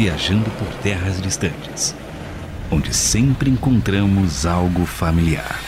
[0.00, 1.92] viajando por terras distantes,
[2.70, 5.58] onde sempre encontramos algo familiar.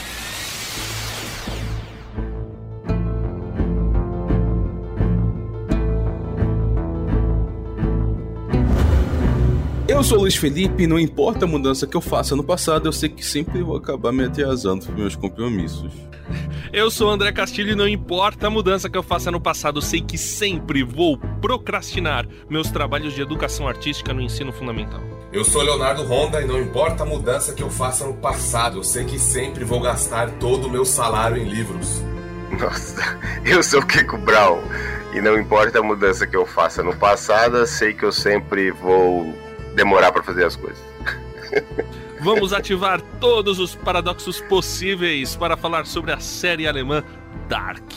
[9.89, 12.93] Eu sou Luiz Felipe e não importa a mudança que eu faça no passado, eu
[12.93, 15.93] sei que sempre vou acabar me atrasando para meus compromissos.
[16.73, 19.79] Eu sou o André Castilho e não importa a mudança que eu faça no passado,
[19.79, 25.01] eu sei que sempre vou procrastinar meus trabalhos de educação artística no ensino fundamental.
[25.33, 28.85] Eu sou Leonardo Honda e não importa a mudança que eu faça no passado, eu
[28.85, 32.05] sei que sempre vou gastar todo o meu salário em livros.
[32.57, 34.63] Nossa, eu sou o Kiko Brown
[35.13, 38.71] e não importa a mudança que eu faça no passado, eu sei que eu sempre
[38.71, 39.35] vou
[39.75, 40.79] demorar para fazer as coisas.
[42.23, 47.03] Vamos ativar todos os paradoxos possíveis para falar sobre a série alemã
[47.49, 47.91] Dark.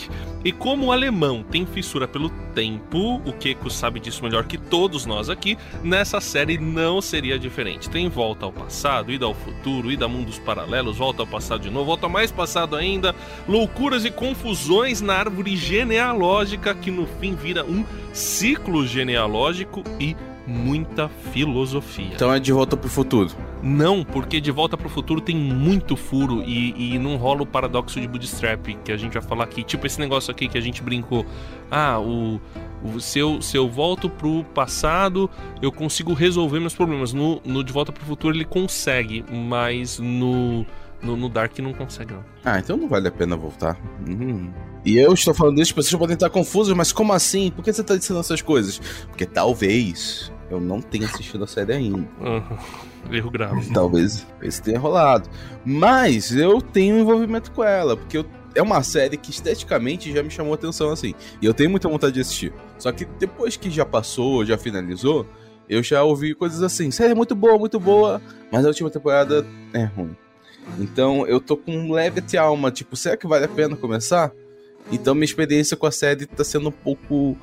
[0.46, 5.06] E como o alemão tem fissura pelo tempo, o Keiko sabe disso melhor que todos
[5.06, 7.90] nós aqui, nessa série não seria diferente.
[7.90, 11.70] Tem volta ao passado, ida ao futuro, ida a mundos paralelos, volta ao passado de
[11.70, 13.14] novo, volta mais passado ainda,
[13.48, 21.10] loucuras e confusões na árvore genealógica que no fim vira um ciclo genealógico e muita
[21.32, 22.12] filosofia.
[22.14, 23.32] Então é de volta pro futuro.
[23.62, 28.00] Não, porque de volta pro futuro tem muito furo e, e não rola o paradoxo
[28.00, 29.64] de Bootstrap que a gente vai falar aqui.
[29.64, 31.26] Tipo esse negócio aqui que a gente brincou.
[31.72, 32.42] Ah, o,
[32.84, 35.30] o se, eu, se eu volto pro passado,
[35.62, 37.14] eu consigo resolver meus problemas.
[37.14, 40.66] No, no De Volta pro Futuro ele consegue, mas no.
[41.04, 42.24] No, no, Dark não consegue, não.
[42.46, 43.78] Ah, então não vale a pena voltar.
[44.08, 44.52] Uhum.
[44.86, 47.52] E eu estou falando isso, pessoas podem estar confusas, mas como assim?
[47.52, 48.80] Por que você está dizendo essas coisas?
[49.08, 52.08] Porque talvez eu não tenha assistido a série ainda.
[52.20, 52.58] Uhum.
[53.12, 53.74] Erro grave.
[53.74, 55.30] Talvez esse tenha rolado.
[55.66, 60.30] Mas eu tenho envolvimento com ela, porque eu, é uma série que esteticamente já me
[60.30, 61.14] chamou atenção assim.
[61.42, 62.54] E eu tenho muita vontade de assistir.
[62.78, 65.26] Só que depois que já passou, já finalizou,
[65.68, 68.22] eu já ouvi coisas assim: série é muito boa, muito boa,
[68.52, 70.16] mas a última temporada é ruim.
[70.80, 74.32] Então eu tô com um leve alma, tipo, será que vale a pena começar?
[74.92, 77.38] Então minha experiência com a série tá sendo um pouco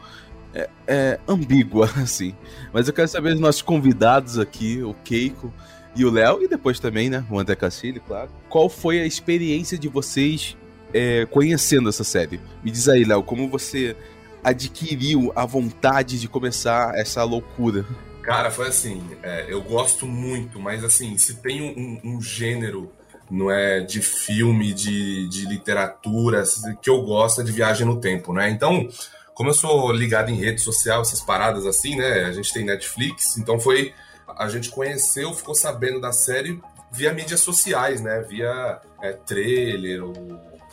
[0.55, 2.35] é, é, ambígua, assim.
[2.73, 5.53] Mas eu quero saber dos nossos convidados aqui, o Keiko
[5.95, 8.31] e o Léo, e depois também, né, o André Castilho, claro.
[8.49, 10.57] Qual foi a experiência de vocês
[10.93, 12.41] é, conhecendo essa série?
[12.63, 13.97] Me diz aí, Léo, como você
[14.43, 17.85] adquiriu a vontade de começar essa loucura?
[18.23, 22.93] Cara, foi assim, é, eu gosto muito, mas assim, se tem um, um gênero
[23.31, 26.43] não é de filme, de, de literatura,
[26.83, 28.51] que eu gosto é de viagem no tempo, né?
[28.51, 28.89] Então,
[29.35, 32.25] como eu sou ligado em rede social, essas paradas assim, né?
[32.25, 33.95] A gente tem Netflix, então foi.
[34.37, 38.21] A gente conheceu, ficou sabendo da série via mídias sociais, né?
[38.29, 40.13] Via é, trailer, o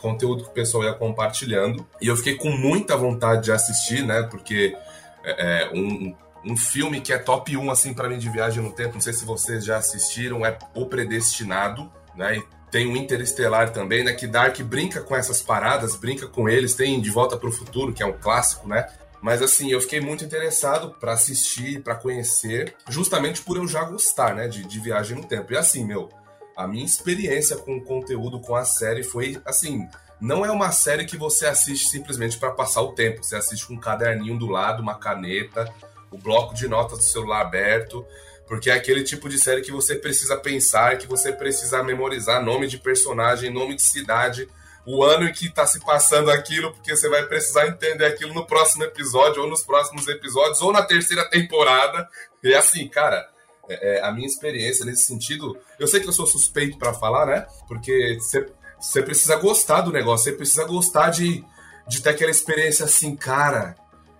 [0.00, 1.86] conteúdo que o pessoal ia compartilhando.
[2.00, 4.22] E eu fiquei com muita vontade de assistir, né?
[4.24, 4.76] Porque
[5.24, 6.14] é, é um,
[6.44, 9.12] um filme que é top 1, assim, para mim de viagem no tempo, não sei
[9.12, 12.42] se vocês já assistiram, é O Predestinado né?
[12.70, 14.12] Tem o Interestelar também, né?
[14.12, 16.74] Que Dark brinca com essas paradas, brinca com eles.
[16.74, 18.86] Tem De Volta para o Futuro, que é um clássico, né?
[19.22, 24.34] Mas assim, eu fiquei muito interessado para assistir, para conhecer, justamente por eu já gostar,
[24.34, 24.48] né?
[24.48, 25.52] De, de viagem no tempo.
[25.52, 26.10] E assim, meu,
[26.56, 29.88] a minha experiência com o conteúdo, com a série foi assim.
[30.20, 33.22] Não é uma série que você assiste simplesmente para passar o tempo.
[33.22, 35.72] Você assiste com um caderninho do lado, uma caneta,
[36.10, 38.04] o bloco de notas do celular aberto.
[38.48, 42.66] Porque é aquele tipo de série que você precisa pensar, que você precisa memorizar nome
[42.66, 44.48] de personagem, nome de cidade,
[44.86, 48.46] o ano em que está se passando aquilo, porque você vai precisar entender aquilo no
[48.46, 52.08] próximo episódio, ou nos próximos episódios, ou na terceira temporada.
[52.42, 53.28] E assim, cara,
[53.68, 57.26] é, é, a minha experiência nesse sentido, eu sei que eu sou suspeito para falar,
[57.26, 57.46] né?
[57.68, 58.16] Porque
[58.80, 61.44] você precisa gostar do negócio, você precisa gostar de,
[61.86, 63.76] de ter aquela experiência assim, cara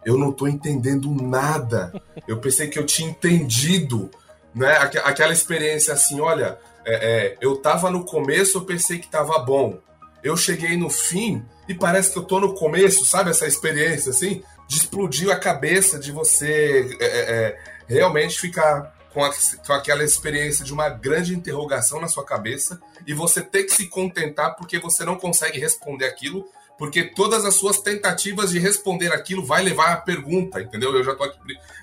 [0.08, 1.92] eu não tô entendendo nada.
[2.26, 4.10] Eu pensei que eu tinha entendido,
[4.54, 4.72] né?
[4.78, 9.38] Aqu aquela experiência assim, olha, é, é, eu tava no começo, eu pensei que tava
[9.40, 9.78] bom.
[10.24, 13.28] Eu cheguei no fim e parece que eu tô no começo, sabe?
[13.28, 19.22] Essa experiência assim, de explodir a cabeça, de você é, é, é realmente ficar com,
[19.22, 19.30] a,
[19.66, 23.88] com aquela experiência de uma grande interrogação na sua cabeça e você ter que se
[23.88, 29.44] contentar porque você não consegue responder aquilo porque todas as suas tentativas de responder aquilo
[29.44, 30.94] vai levar à pergunta, entendeu?
[30.94, 31.38] Eu já tô, aqui,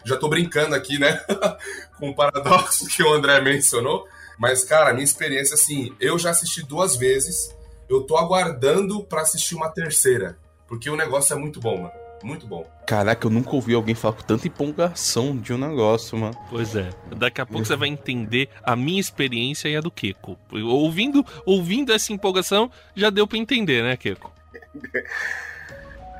[0.05, 1.21] já tô brincando aqui, né?
[1.99, 4.07] Com o paradoxo que o André mencionou.
[4.39, 7.55] Mas, cara, minha experiência, assim, eu já assisti duas vezes,
[7.89, 10.37] eu tô aguardando para assistir uma terceira,
[10.67, 12.05] porque o negócio é muito bom, mano.
[12.23, 12.65] Muito bom.
[12.87, 16.35] Caraca, eu nunca ouvi alguém falar com tanta empolgação de um negócio, mano.
[16.49, 16.89] Pois é.
[17.15, 20.35] Daqui a pouco você vai entender a minha experiência e a do Keko.
[20.51, 24.34] Ouvindo, ouvindo essa empolgação, já deu para entender, né, Keko?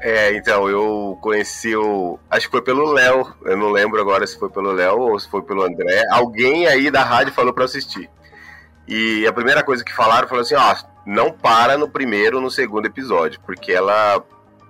[0.02, 2.19] É, então, eu conheci o.
[2.30, 3.34] Acho que foi pelo Léo.
[3.44, 6.04] Eu não lembro agora se foi pelo Léo ou se foi pelo André.
[6.12, 8.07] Alguém aí da rádio falou pra assistir.
[8.88, 10.75] E a primeira coisa que falaram falou assim: ó,
[11.07, 14.24] não para no primeiro ou no segundo episódio, porque ela.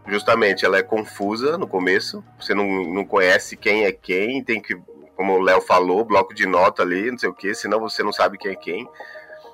[0.07, 2.23] Justamente, ela é confusa no começo.
[2.39, 4.77] Você não, não conhece quem é quem, tem que,
[5.17, 8.13] como o Léo falou, bloco de nota ali, não sei o que, senão você não
[8.13, 8.87] sabe quem é quem.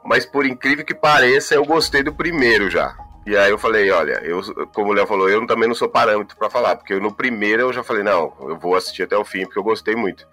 [0.03, 2.95] Mas por incrível que pareça, eu gostei do primeiro já.
[3.25, 4.41] E aí eu falei, olha, eu,
[4.73, 7.73] como o Léo falou, eu também não sou parâmetro para falar, porque no primeiro eu
[7.73, 10.27] já falei, não, eu vou assistir até o fim, porque eu gostei muito.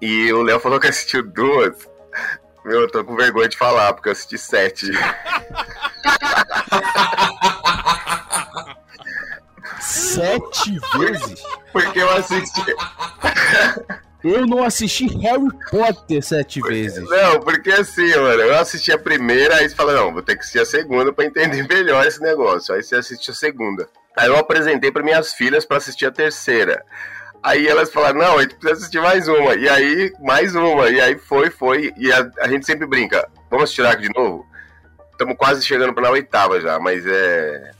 [0.00, 1.88] E o Léo falou que assistiu duas.
[2.64, 4.90] Meu, eu tô com vergonha de falar, porque eu assisti sete.
[9.80, 11.42] Sete vezes?
[11.72, 12.74] Porque eu assisti.
[14.26, 17.08] Eu não assisti Harry Potter sete vezes.
[17.08, 20.40] Não, porque assim, mano, eu assisti a primeira, aí você fala, não, vou ter que
[20.40, 22.74] assistir a segunda pra entender melhor esse negócio.
[22.74, 23.88] Aí você assiste a segunda.
[24.16, 26.84] Aí eu apresentei para minhas filhas para assistir a terceira.
[27.40, 29.54] Aí elas falaram, não, a gente precisa assistir mais uma.
[29.54, 30.90] E aí, mais uma.
[30.90, 31.92] E aí foi, foi.
[31.96, 34.44] E a, a gente sempre brinca, vamos assistir Ark de novo?
[35.12, 37.70] Estamos quase chegando para na oitava já, mas é.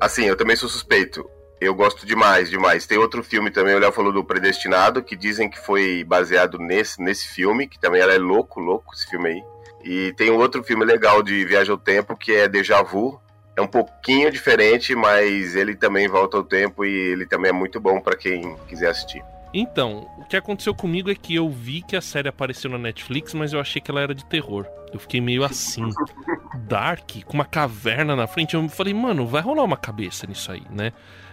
[0.00, 1.28] Assim, eu também sou suspeito.
[1.60, 2.86] Eu gosto demais, demais.
[2.86, 7.02] Tem outro filme também, o Léo falou do Predestinado, que dizem que foi baseado nesse,
[7.02, 9.44] nesse filme, que também ela é louco, louco esse filme aí.
[9.84, 13.20] E tem um outro filme legal de Viagem ao Tempo, que é Deja Vu.
[13.56, 17.78] É um pouquinho diferente, mas ele também volta ao tempo e ele também é muito
[17.78, 19.22] bom para quem quiser assistir.
[19.52, 23.34] Então, o que aconteceu comigo é que eu vi que a série apareceu na Netflix,
[23.34, 24.64] mas eu achei que ela era de terror.
[24.92, 25.88] Eu fiquei meio assim,
[26.68, 28.54] dark, com uma caverna na frente.
[28.54, 30.92] Eu falei, mano, vai rolar uma cabeça nisso aí, né?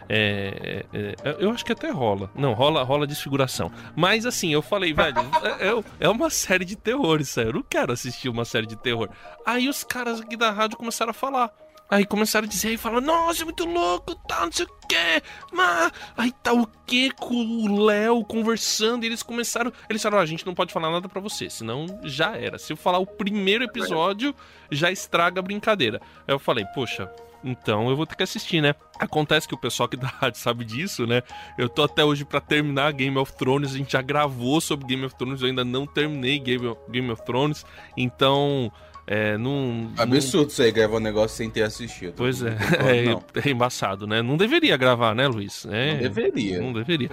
[0.10, 2.30] É, é, é, eu acho que até rola.
[2.36, 3.72] Não, rola, rola desfiguração.
[3.96, 7.48] Mas assim, eu falei, velho, é, é, é uma série de terror isso aí.
[7.48, 9.10] Eu não quero assistir uma série de terror.
[9.46, 11.52] Aí os caras aqui da rádio começaram a falar.
[11.90, 15.24] Aí começaram a dizer e falaram, nossa, é muito louco, tá, não sei o quê.
[15.54, 15.92] Mas...
[16.18, 19.72] Aí tá o que com o Léo conversando e eles começaram.
[19.90, 22.58] Eles falaram, a gente não pode falar nada para você, senão já era.
[22.58, 24.36] Se eu falar o primeiro episódio,
[24.70, 26.02] já estraga a brincadeira.
[26.28, 27.10] Aí eu falei, poxa,
[27.44, 28.76] então eu vou ter que assistir, né?
[29.00, 31.22] Acontece que o pessoal aqui da rádio sabe disso, né?
[31.58, 35.06] Eu tô até hoje para terminar Game of Thrones, a gente já gravou sobre Game
[35.06, 38.72] of Thrones, eu ainda não terminei Game of, Game of Thrones, então
[39.10, 42.14] é, não, Absurdo isso aí, gravar um negócio sem ter assistido.
[42.18, 42.50] Pois é,
[43.40, 44.22] é, é, embaçado, né?
[44.22, 45.66] Não deveria gravar, né, Luiz?
[45.72, 46.62] É, não deveria.
[46.62, 47.10] Não deveria.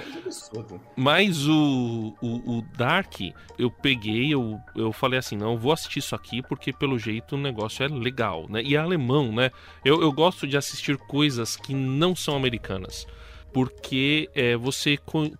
[0.96, 3.20] Mas o, o, o, Dark,
[3.56, 7.36] eu peguei, eu, eu falei assim, não, eu vou assistir isso aqui porque pelo jeito
[7.36, 8.60] o negócio é legal, né?
[8.60, 9.52] E é alemão, né?
[9.84, 13.06] Eu, eu gosto de assistir coisas que não são americanas
[13.54, 14.98] porque é, você,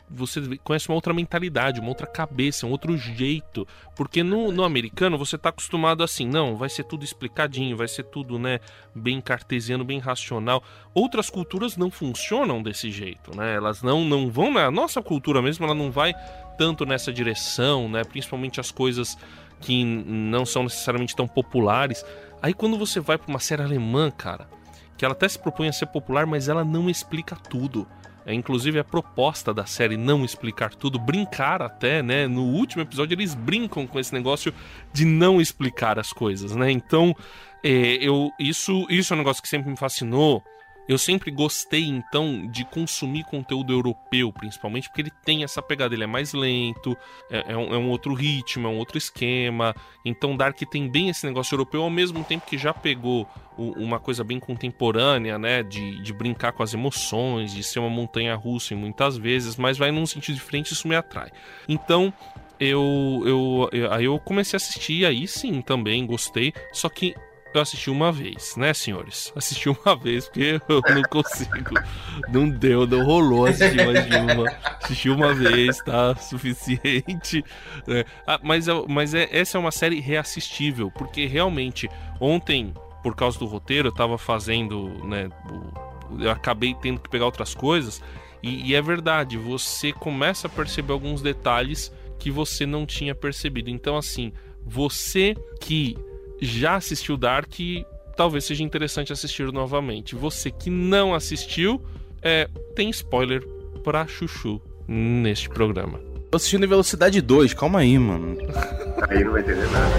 [0.09, 3.67] você conhece uma outra mentalidade, uma outra cabeça, um outro jeito.
[3.97, 8.05] Porque no, no americano você está acostumado assim, não, vai ser tudo explicadinho, vai ser
[8.05, 8.61] tudo né,
[8.95, 10.63] bem cartesiano, bem racional.
[10.95, 13.57] Outras culturas não funcionam desse jeito, né?
[13.57, 16.15] Elas não, não vão na nossa cultura mesmo, ela não vai
[16.57, 18.05] tanto nessa direção, né?
[18.05, 19.19] Principalmente as coisas
[19.61, 22.05] que não são necessariamente tão populares.
[22.41, 24.49] Aí quando você vai para uma série alemã, cara,
[24.97, 27.87] que ela até se propõe a ser popular, mas ela não explica tudo.
[28.27, 32.27] É, inclusive a proposta da série não explicar tudo, brincar até, né?
[32.27, 34.53] No último episódio eles brincam com esse negócio
[34.93, 36.71] de não explicar as coisas, né?
[36.71, 37.15] Então,
[37.63, 40.43] é, eu isso isso é um negócio que sempre me fascinou
[40.89, 46.05] eu sempre gostei, então, de consumir conteúdo europeu, principalmente, porque ele tem essa pegada, ele
[46.05, 46.97] é mais lento,
[47.31, 49.75] é, é, um, é um, outro ritmo, é um outro esquema.
[50.05, 53.99] Então, Dark tem bem esse negócio europeu, ao mesmo tempo que já pegou o, uma
[53.99, 55.63] coisa bem contemporânea, né?
[55.63, 59.79] De, de brincar com as emoções, de ser uma montanha russa em muitas vezes, mas
[59.79, 61.31] vai num sentido diferente, isso me atrai.
[61.67, 62.13] Então,
[62.61, 67.15] eu, eu, eu, aí eu comecei a assistir, aí sim, também gostei, só que
[67.55, 69.33] eu assisti uma vez, né, senhores?
[69.37, 71.75] Assisti uma vez, porque eu não consigo.
[72.29, 74.51] Não deu, não rolou assistir mais de uma.
[74.83, 76.17] Assisti uma vez, tá?
[76.17, 77.45] Suficiente.
[77.87, 78.05] Né?
[78.27, 81.89] Ah, mas mas é, essa é uma série reassistível, porque realmente,
[82.21, 85.29] ontem, por causa do roteiro, eu tava fazendo, né?
[86.19, 88.03] Eu acabei tendo que pegar outras coisas.
[88.43, 93.71] E, e é verdade, você começa a perceber alguns detalhes que você não tinha percebido.
[93.71, 94.33] Então, assim,
[94.67, 95.97] você que
[96.45, 97.53] já assistiu Dark,
[98.17, 100.15] talvez seja interessante assistir novamente.
[100.15, 101.83] Você que não assistiu,
[102.23, 103.43] é, tem spoiler
[103.83, 105.99] pra Chuchu neste programa.
[106.31, 108.37] Tô assistindo em velocidade 2, calma aí, mano.
[109.09, 109.95] Aí não vai entender nada.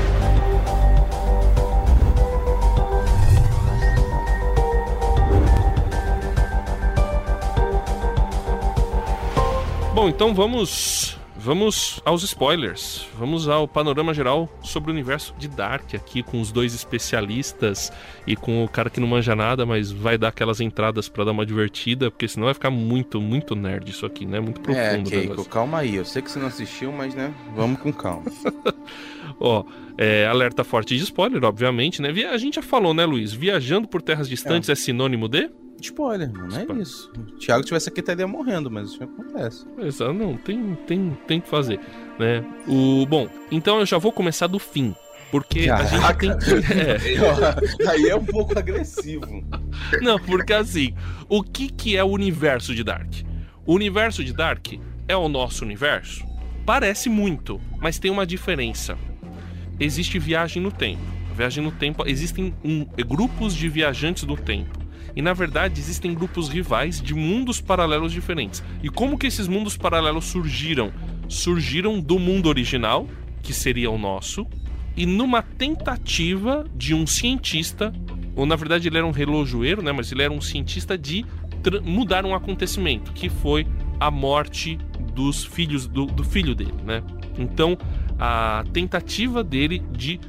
[9.94, 13.08] Bom, então vamos vamos aos spoilers.
[13.20, 17.94] Vamos ao panorama geral sobre o universo de Dark aqui com os dois especialistas
[18.26, 21.32] e com o cara que não manja nada, mas vai dar aquelas entradas para dar
[21.32, 24.40] uma divertida, porque senão vai ficar muito, muito nerd isso aqui, né?
[24.40, 25.08] Muito profundo.
[25.08, 25.96] É, Keiko, calma aí.
[25.96, 28.26] Eu sei que você não assistiu, mas né, vamos com calma.
[29.40, 29.64] Ó,
[30.00, 32.10] é, alerta forte de spoiler, obviamente, né?
[32.32, 33.34] A gente já falou, né, Luiz?
[33.34, 35.50] Viajando por terras distantes é, sinônimo de?
[35.82, 36.82] Spoiler, mano, é Spoiler.
[36.84, 37.12] isso.
[37.18, 39.66] O Thiago tivesse aqui estaria morrendo, mas isso acontece.
[40.02, 41.80] Ah, não, tem, tem, tem que fazer,
[42.20, 42.44] né?
[42.68, 44.96] O, bom, então eu já vou começar do fim.
[45.32, 46.38] Porque a gente Caraca.
[46.38, 46.64] tem que.
[47.86, 49.44] É, aí é um pouco agressivo.
[50.02, 50.94] Não, porque assim,
[51.28, 53.12] o que, que é o universo de Dark?
[53.66, 54.68] O universo de Dark
[55.08, 56.24] é o nosso universo?
[56.66, 58.98] Parece muito, mas tem uma diferença.
[59.80, 61.02] Existe viagem no tempo.
[61.36, 64.85] Viagem no tempo, existem um- grupos de viajantes do tempo.
[65.16, 68.64] E na verdade existem grupos rivais de mundos paralelos diferentes.
[68.84, 70.92] E como que esses mundos paralelos surgiram?
[71.28, 73.08] Surgiram do mundo original,
[73.42, 74.46] que seria o nosso,
[74.98, 77.94] e numa tentativa de um cientista,
[78.36, 81.26] ou na verdade ele era um relojoeiro, né, mas ele era um cientista de
[81.84, 83.66] mudar um acontecimento, que foi
[84.00, 84.78] a morte
[85.14, 87.02] dos filhos do, do filho dele, né?
[87.38, 87.78] Então,
[88.20, 90.20] a tentativa dele de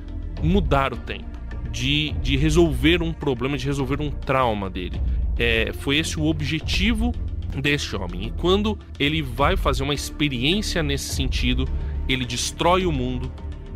[0.43, 1.36] mudar o tempo,
[1.77, 4.99] de, de resolver um problema, de resolver um trauma dele.
[5.39, 7.13] É, foi esse o objetivo
[7.61, 8.29] deste homem.
[8.29, 11.69] E quando ele vai fazer uma experiência nesse sentido,
[12.09, 13.31] ele destrói o mundo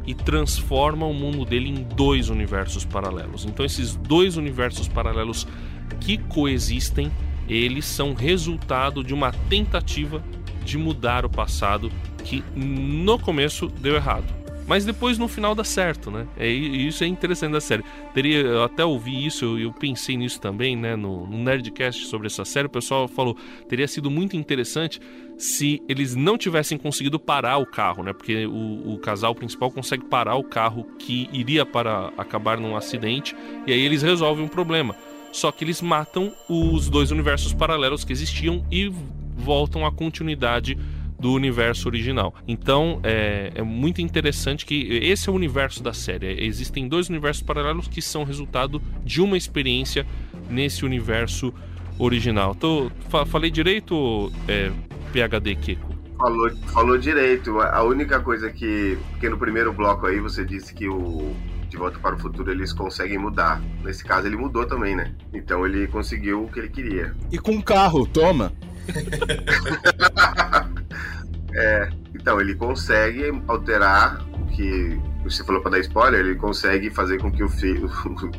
[0.06, 3.44] e transforma o mundo dele em dois universos paralelos.
[3.44, 5.46] Então, esses dois universos paralelos
[6.00, 7.12] que coexistem,
[7.46, 10.24] eles são resultado de uma tentativa
[10.64, 11.92] de mudar o passado
[12.24, 14.39] que no começo deu errado.
[14.70, 16.28] Mas depois no final dá certo, né?
[16.36, 17.82] É, isso é interessante da série.
[18.14, 20.94] Teria, eu até ouvi isso, eu, eu pensei nisso também, né?
[20.94, 23.36] No, no Nerdcast sobre essa série, o pessoal falou
[23.68, 25.00] teria sido muito interessante
[25.36, 28.12] se eles não tivessem conseguido parar o carro, né?
[28.12, 33.34] Porque o, o casal principal consegue parar o carro que iria para acabar num acidente
[33.66, 34.94] e aí eles resolvem o problema.
[35.32, 38.88] Só que eles matam os dois universos paralelos que existiam e
[39.36, 40.78] voltam à continuidade
[41.20, 42.34] do universo original.
[42.48, 46.44] Então é, é muito interessante que esse é o universo da série.
[46.44, 50.06] Existem dois universos paralelos que são resultado de uma experiência
[50.48, 51.52] nesse universo
[51.98, 52.54] original.
[52.54, 54.70] Tô, fa- falei direito, é,
[55.12, 55.90] PHD Kiko?
[56.16, 57.60] Falou, falou direito.
[57.60, 58.96] A única coisa que.
[59.10, 61.34] Porque no primeiro bloco aí você disse que o
[61.68, 63.60] De Volta para o Futuro eles conseguem mudar.
[63.84, 65.14] Nesse caso ele mudou também, né?
[65.32, 67.14] Então ele conseguiu o que ele queria.
[67.30, 68.52] E com o carro, toma.
[72.14, 74.98] Então ele consegue alterar o que.
[75.24, 77.72] Você falou para dar spoiler, ele consegue fazer com que o, fi,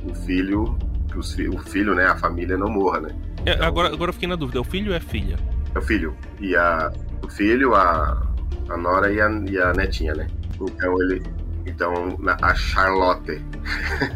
[0.10, 0.78] o filho.
[1.12, 2.06] que os fi- o filho, né?
[2.06, 3.10] A família não morra, né?
[3.46, 5.38] É, agora, agora eu fiquei na dúvida, é o filho ou é a filha?
[5.74, 6.16] É o filho.
[6.40, 6.92] E a,
[7.24, 8.22] o filho, a,
[8.70, 10.28] a Nora e a, e a netinha, né?
[10.60, 11.22] Então ele.
[11.66, 13.40] Então, a Charlotte.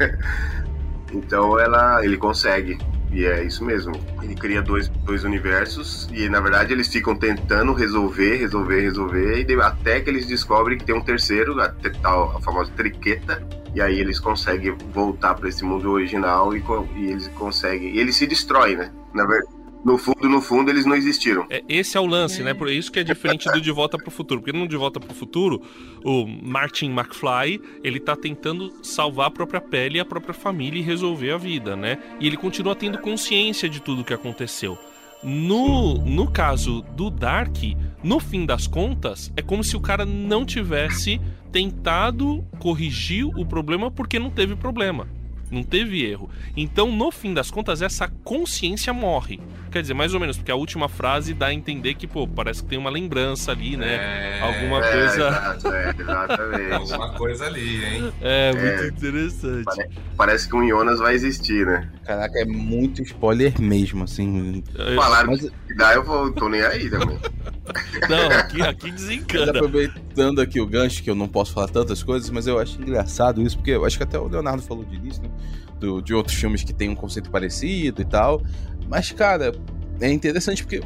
[1.13, 2.77] então ela, ele consegue.
[3.15, 3.93] E é isso mesmo.
[4.21, 9.61] Ele cria dois, dois universos e na verdade eles ficam tentando resolver, resolver, resolver, e
[9.61, 13.41] até que eles descobrem que tem um terceiro, a, a famosa triqueta,
[13.73, 16.61] e aí eles conseguem voltar para esse mundo original e,
[16.97, 17.95] e eles conseguem.
[17.95, 18.91] E ele se destrói, né?
[19.13, 19.54] Na verdade,
[19.85, 21.45] no fundo, no fundo, eles não existiram.
[21.47, 22.55] É, esse é o lance, né?
[22.55, 24.41] Por isso que é diferente do De Volta pro Futuro.
[24.41, 25.61] Porque no De Volta pro Futuro,
[26.03, 30.81] o Martin McFly, ele tá tentando salvar a própria pele e a própria família e
[30.81, 31.99] resolver a vida, né?
[32.19, 34.75] E ele continua tendo consciência de tudo que aconteceu.
[35.23, 37.55] No, no caso do Dark,
[38.03, 43.91] no fim das contas, é como se o cara não tivesse tentado corrigir o problema
[43.91, 45.07] porque não teve problema.
[45.51, 46.29] Não teve erro.
[46.57, 49.39] Então, no fim das contas, essa consciência morre.
[49.71, 52.63] Quer dizer, mais ou menos, porque a última frase dá a entender que, pô, parece
[52.63, 53.95] que tem uma lembrança ali, né?
[53.95, 55.27] É, Alguma É, coisa.
[55.27, 56.71] exato, é, exatamente.
[56.73, 58.13] Alguma coisa ali, hein?
[58.21, 58.87] É, muito É.
[58.87, 59.87] interessante.
[60.15, 61.89] Parece que um Jonas vai existir, né?
[62.05, 64.63] Caraca, é muito spoiler mesmo, assim.
[64.77, 67.19] É, Falaram Mas, que dá, eu vou, tô nem aí também.
[68.09, 69.51] Não, aqui, aqui mas desencana.
[69.51, 73.41] aproveitando aqui o gancho, que eu não posso falar tantas coisas, mas eu acho engraçado
[73.41, 75.29] isso, porque eu acho que até o Leonardo falou início, né?
[75.79, 78.41] Do, de outros filmes que tem um conceito parecido e tal.
[78.87, 79.51] Mas, cara,
[79.99, 80.81] é interessante porque,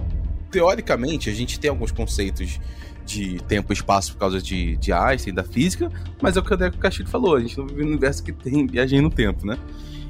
[0.50, 2.60] teoricamente, a gente tem alguns conceitos
[3.06, 6.54] de tempo e espaço por causa de, de Einstein, da física, mas é o que
[6.54, 9.46] o Deco Castilho falou, a gente não vive num universo que tem viagem no tempo,
[9.48, 9.58] né?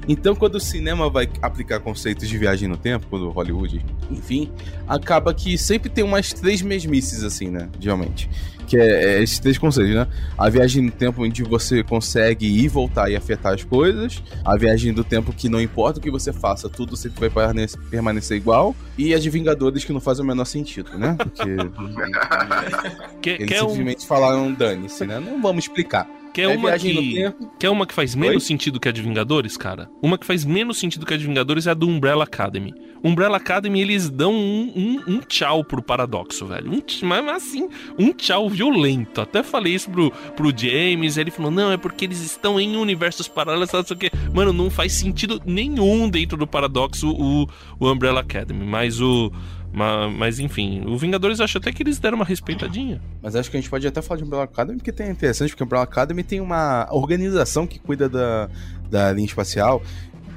[0.08, 4.50] Então, quando o cinema vai aplicar conceitos de viagem no tempo, quando Hollywood, enfim,
[4.88, 7.68] acaba que sempre tem umas três mesmices, assim, né?
[7.78, 8.28] Geralmente.
[8.66, 10.06] Que é, é esses três conceitos, né?
[10.38, 14.22] A viagem no tempo onde você consegue ir, voltar e afetar as coisas.
[14.44, 17.54] A viagem do tempo que não importa o que você faça, tudo sempre vai
[17.90, 18.74] permanecer igual.
[18.96, 21.16] E a de Vingadores que não faz o menor sentido, né?
[21.18, 21.56] Porque.
[23.20, 24.08] que, eles que simplesmente um...
[24.08, 25.18] falaram dane-se, né?
[25.18, 26.19] Não vamos explicar.
[26.32, 28.46] Quer é uma, que, quer uma que faz menos Oi?
[28.46, 29.90] sentido que a de Vingadores, cara?
[30.00, 32.72] Uma que faz menos sentido que a de Vingadores é a do Umbrella Academy.
[33.02, 36.70] Umbrella Academy, eles dão um, um, um tchau pro paradoxo, velho.
[36.70, 37.68] Um, mas assim,
[37.98, 39.20] um tchau violento.
[39.20, 43.26] Até falei isso pro, pro James, ele falou, não, é porque eles estão em universos
[43.26, 44.10] paralelos, não sei o que.
[44.32, 48.64] Mano, não faz sentido nenhum dentro do paradoxo o, o Umbrella Academy.
[48.64, 49.32] Mas o
[49.72, 53.00] mas, mas, enfim, o Vingadores acho até que eles deram uma respeitadinha.
[53.22, 55.62] Mas acho que a gente pode até falar de Umbrella Academy, porque tem interessante, porque
[55.62, 58.48] Umbrella Academy tem uma organização que cuida da,
[58.90, 59.82] da linha espacial.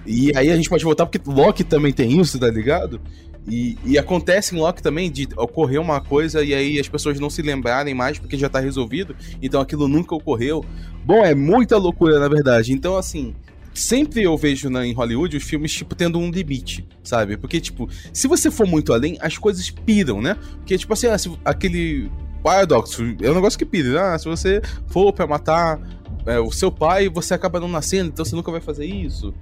[0.05, 3.01] E aí a gente pode voltar, porque Loki também tem isso, tá ligado?
[3.47, 7.29] E, e, acontece em Loki também de ocorrer uma coisa e aí as pessoas não
[7.29, 10.63] se lembrarem mais porque já tá resolvido, então aquilo nunca ocorreu.
[11.03, 12.71] Bom, é muita loucura na verdade.
[12.71, 13.35] Então, assim,
[13.73, 17.37] sempre eu vejo na, em Hollywood os filmes, tipo, tendo um limite, sabe?
[17.37, 20.37] Porque, tipo, se você for muito além, as coisas piram, né?
[20.57, 22.09] Porque, tipo assim, ah, aquele
[22.43, 24.13] paradoxo é um negócio que pira.
[24.13, 25.79] Ah, se você for pra matar
[26.25, 29.33] é, o seu pai, você acaba não nascendo, então você nunca vai fazer isso.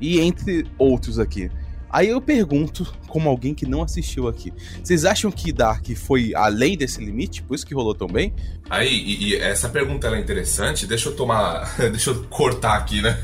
[0.00, 1.50] E entre outros aqui.
[1.92, 6.76] Aí eu pergunto, como alguém que não assistiu aqui, vocês acham que Dark foi além
[6.76, 8.32] desse limite, por isso que rolou tão bem?
[8.68, 11.74] Aí, e, e essa pergunta é interessante, deixa eu tomar.
[11.90, 13.18] deixa eu cortar aqui, né?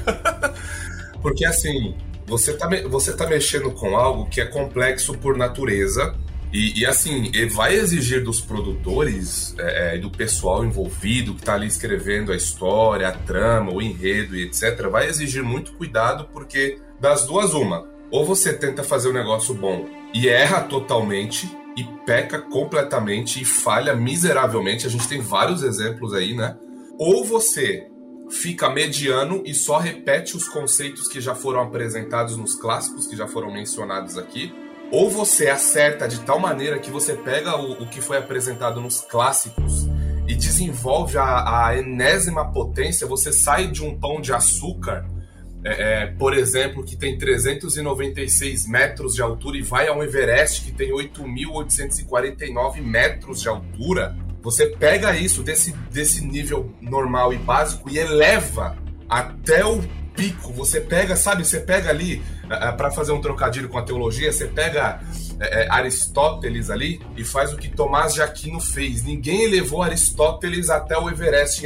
[1.22, 1.94] Porque assim,
[2.26, 6.16] você tá, você tá mexendo com algo que é complexo por natureza.
[6.52, 11.66] E, e assim, vai exigir dos produtores é, é, do pessoal envolvido que tá ali
[11.66, 14.88] escrevendo a história, a trama, o enredo e etc.
[14.90, 19.86] Vai exigir muito cuidado, porque das duas, uma ou você tenta fazer um negócio bom
[20.14, 24.86] e erra totalmente e peca completamente e falha miseravelmente.
[24.86, 26.56] A gente tem vários exemplos aí, né?
[26.98, 27.86] Ou você
[28.30, 33.28] fica mediano e só repete os conceitos que já foram apresentados nos clássicos, que já
[33.28, 34.54] foram mencionados aqui.
[34.90, 39.00] Ou você acerta de tal maneira que você pega o, o que foi apresentado nos
[39.00, 39.86] clássicos
[40.26, 45.04] e desenvolve a, a enésima potência, você sai de um pão de açúcar
[45.66, 50.70] é, é, por exemplo, que tem 396 metros de altura e vai ao Everest, que
[50.70, 57.98] tem 8.849 metros de altura, você pega isso desse, desse nível normal e básico e
[57.98, 58.76] eleva
[59.08, 59.82] até o
[60.14, 60.52] pico.
[60.52, 64.30] Você pega, sabe, você pega ali, é, é para fazer um trocadilho com a teologia,
[64.30, 65.00] você pega
[65.40, 69.02] é, Aristóteles ali e faz o que Tomás de Aquino fez.
[69.02, 71.60] Ninguém elevou Aristóteles até o Everest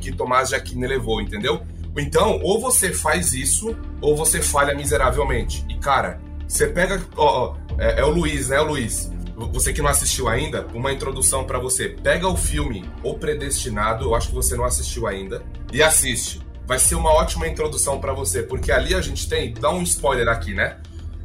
[0.00, 1.60] que Tomás de Aquino elevou, entendeu?
[1.96, 5.64] Então, ou você faz isso, ou você falha miseravelmente.
[5.68, 7.02] E, cara, você pega.
[7.16, 9.10] Ó, ó é, é, o Luiz, né, o Luiz?
[9.52, 11.88] Você que não assistiu ainda, uma introdução para você.
[11.88, 16.40] Pega o filme O Predestinado, eu acho que você não assistiu ainda, e assiste.
[16.66, 19.54] Vai ser uma ótima introdução para você, porque ali a gente tem.
[19.54, 20.76] Dá um spoiler aqui, né?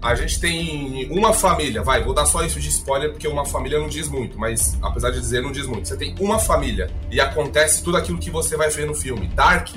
[0.02, 3.80] A gente tem uma família, vai, vou dar só isso de spoiler porque uma família
[3.80, 5.88] não diz muito, mas apesar de dizer, não diz muito.
[5.88, 9.28] Você tem uma família e acontece tudo aquilo que você vai ver no filme.
[9.30, 9.70] Dark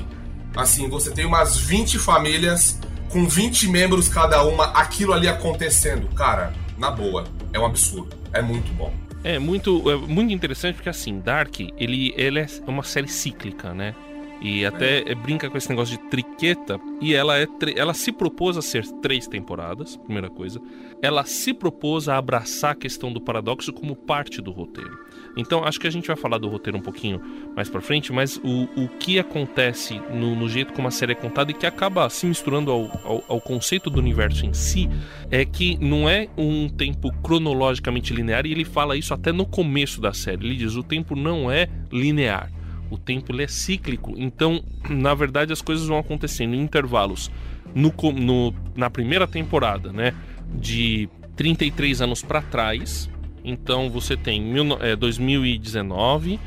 [0.58, 6.08] Assim, você tem umas 20 famílias com 20 membros cada uma, aquilo ali acontecendo.
[6.16, 8.16] Cara, na boa, é um absurdo.
[8.32, 8.92] É muito bom.
[9.22, 13.94] É muito, é muito interessante porque assim, Dark, ele, ele é uma série cíclica, né?
[14.40, 15.14] E até é.
[15.14, 16.80] brinca com esse negócio de triqueta.
[17.00, 20.60] E ela, é ela se propôs a ser três temporadas, primeira coisa.
[21.00, 24.98] Ela se propôs a abraçar a questão do paradoxo como parte do roteiro.
[25.38, 27.22] Então, acho que a gente vai falar do roteiro um pouquinho
[27.54, 31.14] mais pra frente, mas o, o que acontece no, no jeito como a série é
[31.14, 34.90] contada e que acaba se misturando ao, ao, ao, conceito do universo em si
[35.30, 40.00] é que não é um tempo cronologicamente linear e ele fala isso até no começo
[40.00, 40.44] da série.
[40.44, 42.50] Ele diz: o tempo não é linear.
[42.90, 47.30] O tempo ele é cíclico, então, na verdade, as coisas vão acontecendo em intervalos.
[47.74, 50.14] No, no, na primeira temporada, né,
[50.54, 53.08] de 33 anos para trás,
[53.48, 56.38] então você tem mil, é, 2019,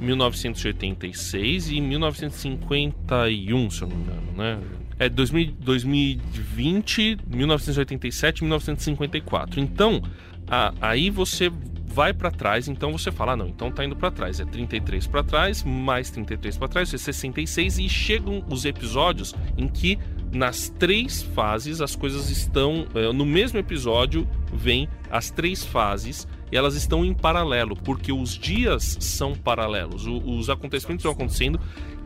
[0.00, 4.58] 1986 e 1951, se eu não me engano, né?
[4.98, 9.60] É 2000, 2020, 1987 1954.
[9.60, 10.02] Então,
[10.48, 11.50] a, aí você
[11.86, 15.06] vai para trás, então você fala, ah, não, então tá indo para trás, é 33
[15.06, 19.98] para trás, mais 33 para trás, é 66 e chegam os episódios em que
[20.32, 26.56] nas três fases as coisas estão é, no mesmo episódio vem as três fases e
[26.56, 31.60] elas estão em paralelo, porque os dias são paralelos, o, os acontecimentos estão acontecendo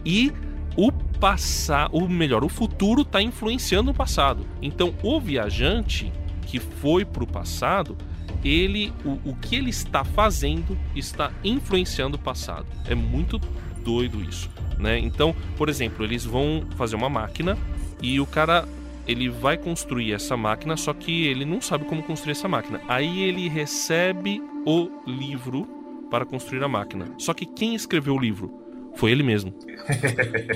[0.04, 0.32] e
[0.76, 4.46] o passado, ou melhor, o futuro está influenciando o passado.
[4.60, 6.12] Então, o viajante
[6.46, 7.96] que foi para o passado,
[8.44, 12.66] ele, o, o que ele está fazendo está influenciando o passado.
[12.86, 13.40] É muito
[13.84, 14.98] doido isso, né?
[14.98, 17.56] Então, por exemplo, eles vão fazer uma máquina
[18.00, 18.66] e o cara
[19.06, 22.80] ele vai construir essa máquina, só que ele não sabe como construir essa máquina.
[22.88, 25.66] Aí ele recebe o livro
[26.10, 27.06] para construir a máquina.
[27.18, 28.52] Só que quem escreveu o livro
[28.94, 29.54] foi ele mesmo.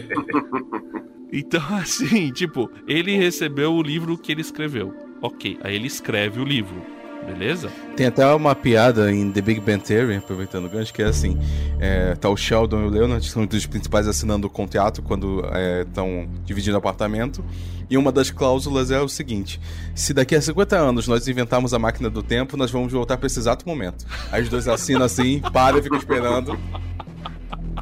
[1.32, 4.94] então, assim, tipo, ele recebeu o livro que ele escreveu.
[5.20, 6.95] Ok, aí ele escreve o livro.
[7.24, 7.70] Beleza?
[7.96, 11.38] Tem até uma piada em The Big Bang Theory, aproveitando o gancho, que é assim:
[11.80, 15.42] é, tá o Sheldon e o Leonard, são os principais assinando o contrato quando
[15.82, 17.44] estão é, dividindo apartamento.
[17.88, 19.60] E uma das cláusulas é o seguinte:
[19.94, 23.26] se daqui a 50 anos nós inventarmos a máquina do tempo, nós vamos voltar para
[23.26, 24.04] esse exato momento.
[24.30, 26.58] Aí os dois assinam assim, param e ficam esperando.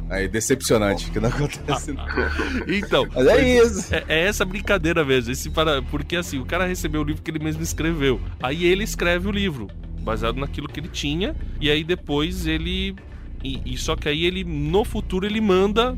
[0.09, 1.95] Aí, decepcionante, que não acontece.
[2.67, 3.95] Então, Mas é isso.
[3.95, 5.31] É, é, essa brincadeira mesmo.
[5.31, 5.81] Esse para...
[5.81, 8.19] Porque assim, o cara recebeu o livro que ele mesmo escreveu.
[8.41, 9.67] Aí ele escreve o livro,
[10.01, 11.35] baseado naquilo que ele tinha.
[11.59, 12.95] E aí depois ele.
[13.43, 15.95] E, e só que aí ele, no futuro, ele manda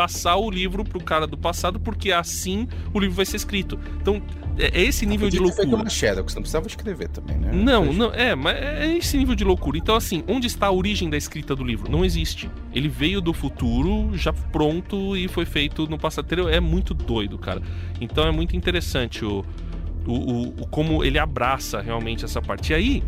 [0.00, 3.78] passar o livro pro cara do passado, porque assim o livro vai ser escrito.
[4.00, 4.22] Então,
[4.58, 5.76] é, é esse nível de loucura.
[5.76, 7.50] Uma Xerox, não precisava escrever também, né?
[7.52, 9.76] Não, não, é, mas é esse nível de loucura.
[9.76, 11.90] Então, assim, onde está a origem da escrita do livro?
[11.90, 12.50] Não existe.
[12.72, 16.48] Ele veio do futuro, já pronto e foi feito no passado.
[16.48, 17.60] É muito doido, cara.
[18.00, 19.44] Então é muito interessante o,
[20.06, 22.72] o, o, o como ele abraça realmente essa parte.
[22.72, 23.02] E aí,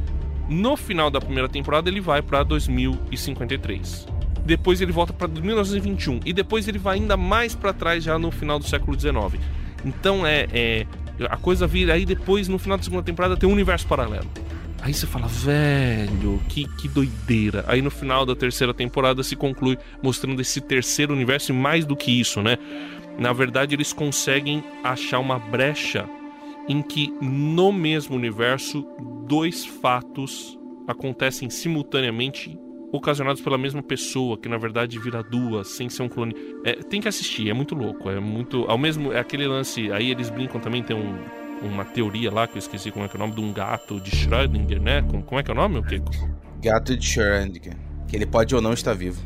[0.47, 4.12] no final da primeira temporada, ele vai para 2053
[4.45, 8.31] depois ele volta para 1921 e depois ele vai ainda mais para trás já no
[8.31, 9.39] final do século 19.
[9.85, 10.87] Então é, é,
[11.29, 14.29] a coisa vira aí depois, no final da segunda temporada, tem um universo paralelo.
[14.81, 17.65] Aí você fala, velho, que, que doideira.
[17.69, 21.95] Aí no final da terceira temporada se conclui mostrando esse terceiro universo e mais do
[21.95, 22.59] que isso, né?
[23.17, 26.09] Na verdade, eles conseguem achar uma brecha
[26.69, 28.85] em que no mesmo universo
[29.27, 32.59] dois fatos acontecem simultaneamente
[32.93, 36.35] ocasionados pela mesma pessoa, que na verdade vira duas, sem ser um clone.
[36.65, 38.65] É, tem que assistir, é muito louco, é muito.
[38.69, 39.13] Ao mesmo.
[39.13, 39.91] É aquele lance.
[39.91, 41.17] Aí eles brincam também, tem um,
[41.67, 43.99] uma teoria lá, que eu esqueci como é que é o nome, de um gato
[43.99, 45.03] de Schrödinger, né?
[45.03, 46.11] Como, como é que é o nome, o Kiko?
[46.63, 47.77] Gato de Schrödinger.
[48.07, 49.23] Que ele pode ou não estar vivo.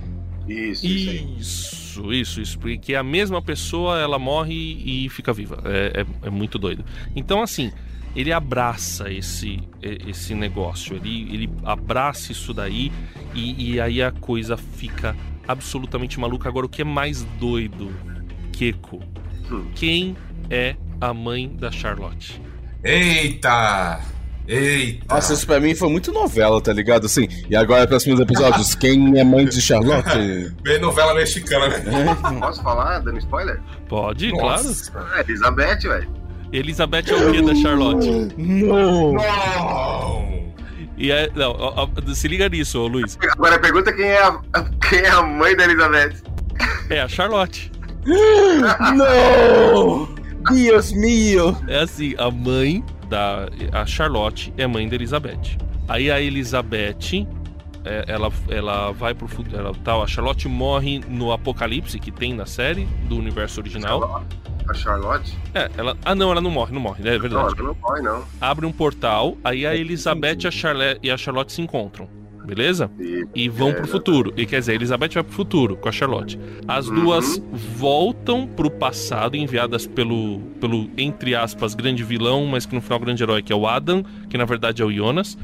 [0.47, 5.61] Isso, isso, isso, isso, porque a mesma pessoa ela morre e fica viva.
[5.65, 6.85] É, é, é muito doido.
[7.17, 7.73] Então, assim,
[8.17, 12.91] ele abraça esse, esse negócio, ele, ele abraça isso daí
[13.35, 15.15] e, e aí a coisa fica
[15.47, 16.49] absolutamente maluca.
[16.49, 17.93] Agora, o que é mais doido,
[18.53, 19.03] Keko?
[19.53, 19.67] Hum.
[19.75, 20.17] Quem
[20.49, 22.41] é a mãe da Charlotte?
[22.83, 24.01] Eita!
[24.49, 25.15] Eita!
[25.15, 27.05] Nossa, isso pra mim foi muito novela, tá ligado?
[27.05, 30.55] Assim, e agora, próximos episódios, quem é mãe de Charlotte?
[30.63, 32.17] Bem novela mexicana, né?
[32.41, 33.61] Posso falar, dando spoiler?
[33.89, 34.91] Pode, Nossa.
[34.91, 35.15] claro.
[35.17, 36.26] É Elizabeth, velho.
[36.53, 38.09] Elizabeth é o quê da Charlotte?
[38.37, 39.13] Não!
[39.15, 40.47] Não!
[40.99, 43.19] E é, não, ó, ó, se liga nisso, ô, Luiz.
[43.33, 44.41] Agora pergunta quem é, a,
[44.89, 46.23] quem é a mãe da Elizabeth.
[46.89, 47.71] É a Charlotte.
[48.97, 50.09] Não!
[50.55, 51.57] Deus mio!
[51.69, 53.49] É assim, a mãe da.
[53.73, 55.59] A Charlotte é mãe da Elizabeth.
[55.89, 57.27] Aí a Elizabeth.
[57.87, 59.57] É, ela, ela vai pro futuro.
[59.57, 64.25] Ela, tá, a Charlotte morre no apocalipse que tem na série do universo original.
[64.69, 65.39] A Charlotte?
[65.55, 65.97] É, ela.
[66.05, 67.35] Ah, não, ela não morre, não morre, é verdade.
[67.35, 68.25] Não, ela não morre, não.
[68.41, 72.09] Abre um portal, aí a Elizabeth a Charlotte, e a Charlotte se encontram.
[72.45, 72.89] Beleza?
[72.99, 74.33] E, e vão é, pro futuro.
[74.37, 76.39] E quer dizer, a Elizabeth vai pro futuro com a Charlotte.
[76.67, 76.95] As uhum.
[76.95, 82.99] duas voltam pro passado, enviadas pelo, pelo, entre aspas, grande vilão, mas que no final
[82.99, 85.37] é o grande herói, que é o Adam, que na verdade é o Jonas,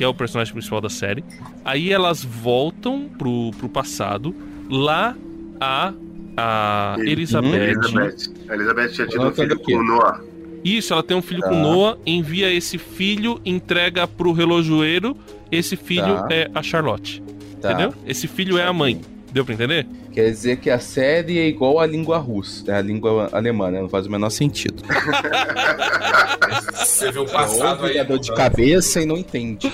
[0.00, 1.22] que é o personagem principal da série.
[1.62, 4.34] Aí elas voltam pro, pro passado.
[4.70, 5.14] Lá
[5.60, 5.92] a
[6.34, 7.54] a Elizabeth.
[7.54, 8.32] Elizabeth.
[8.48, 10.24] A Elizabeth tinha tido um filho com Noah.
[10.64, 11.50] Isso, ela tem um filho tá.
[11.50, 15.14] com Noah, envia esse filho, entrega pro relojoeiro.
[15.52, 16.28] Esse filho tá.
[16.30, 17.22] é a Charlotte.
[17.60, 17.72] Tá.
[17.72, 17.92] Entendeu?
[18.06, 19.02] Esse filho é a mãe.
[19.32, 19.86] Deu pra entender?
[20.12, 23.80] Quer dizer que a série é igual à língua russa, é a língua alemã, né?
[23.80, 24.82] Não faz o menor sentido.
[26.74, 28.02] Você vê o passado aí.
[28.04, 29.72] dor de cabeça e não entende.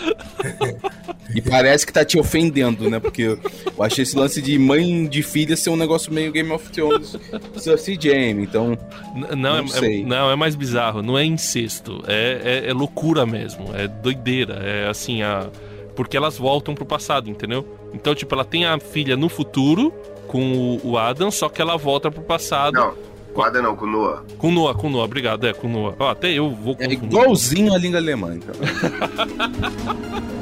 [1.35, 3.01] e parece que tá te ofendendo, né?
[3.01, 3.38] Porque eu
[3.83, 7.16] achei esse lance de mãe de filha ser um negócio meio Game of Thrones,
[7.57, 8.77] Cersei Jamie, então...
[9.14, 10.03] Não, não, é, sei.
[10.03, 11.03] É, não, é mais bizarro.
[11.03, 15.49] Não é incesto, é, é, é loucura mesmo, é doideira, é assim, a...
[15.97, 17.67] Porque elas voltam pro passado, entendeu?
[17.93, 19.93] Então, tipo, ela tem a filha no futuro
[20.29, 22.75] com o Adam, só que ela volta pro passado.
[22.75, 22.95] Não,
[23.33, 24.23] com o Adam não, com o Noah.
[24.39, 25.97] Com o Noah, com o Noah, obrigado, é, com o Noah.
[25.99, 28.55] Ó, até eu vou É igualzinho a língua alemã, então.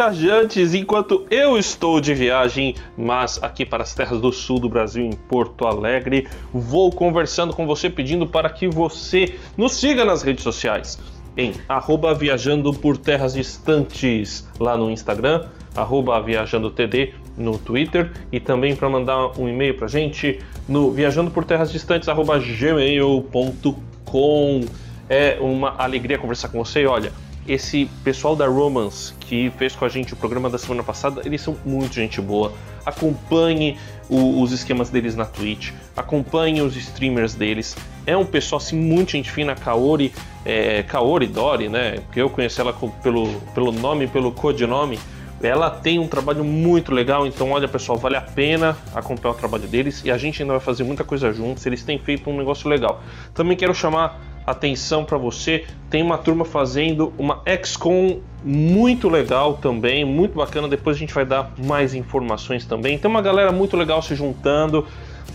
[0.00, 5.04] viajantes, enquanto eu estou de viagem, mas aqui para as terras do sul do Brasil,
[5.04, 10.42] em Porto Alegre, vou conversando com você pedindo para que você nos siga nas redes
[10.42, 10.98] sociais
[11.36, 15.44] em arroba viajando por terras distantes lá no Instagram,
[15.76, 21.30] arroba viajando TD no Twitter e também para mandar um e-mail para gente no viajando
[21.30, 23.80] por terras distantes arroba gmail.com.
[25.08, 26.86] É uma alegria conversar com você.
[26.86, 27.12] Olha,
[27.50, 31.40] esse pessoal da Romance que fez com a gente o programa da semana passada, eles
[31.40, 32.52] são muito gente boa.
[32.86, 33.76] Acompanhe
[34.08, 37.76] o, os esquemas deles na Twitch, acompanhe os streamers deles.
[38.06, 40.12] É um pessoal assim muito gente fina, Kaori,
[40.44, 41.98] é, Kaori Dori, né?
[42.06, 44.96] Porque eu conheci ela pelo, pelo nome, pelo codinome.
[45.42, 49.66] Ela tem um trabalho muito legal, então olha pessoal, vale a pena acompanhar o trabalho
[49.66, 51.64] deles e a gente ainda vai fazer muita coisa juntos.
[51.64, 53.02] Eles têm feito um negócio legal.
[53.32, 55.64] Também quero chamar atenção para você.
[55.88, 60.68] Tem uma turma fazendo uma XCOM muito legal também, muito bacana.
[60.68, 62.98] Depois a gente vai dar mais informações também.
[62.98, 64.86] Tem uma galera muito legal se juntando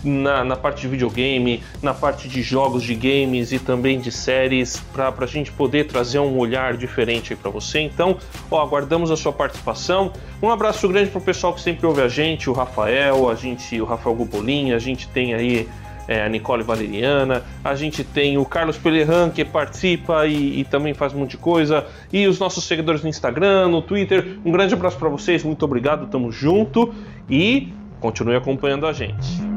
[0.06, 4.82] na, na parte de videogame, na parte de jogos de games e também de séries,
[4.92, 7.80] para a gente poder trazer um olhar diferente para você.
[7.80, 8.16] Então,
[8.50, 10.12] ó, aguardamos a sua participação.
[10.42, 13.80] Um abraço grande para o pessoal que sempre ouve a gente, o Rafael, a gente,
[13.80, 15.68] o Rafael Gubolin, a gente tem aí
[16.08, 20.94] é, a Nicole Valeriana, a gente tem o Carlos Pelerran que participa e, e, também
[20.94, 24.38] faz um monte de coisa, e os nossos seguidores no Instagram, no Twitter.
[24.44, 26.94] Um grande abraço para vocês, muito obrigado, tamo junto
[27.28, 29.55] e continue acompanhando a gente.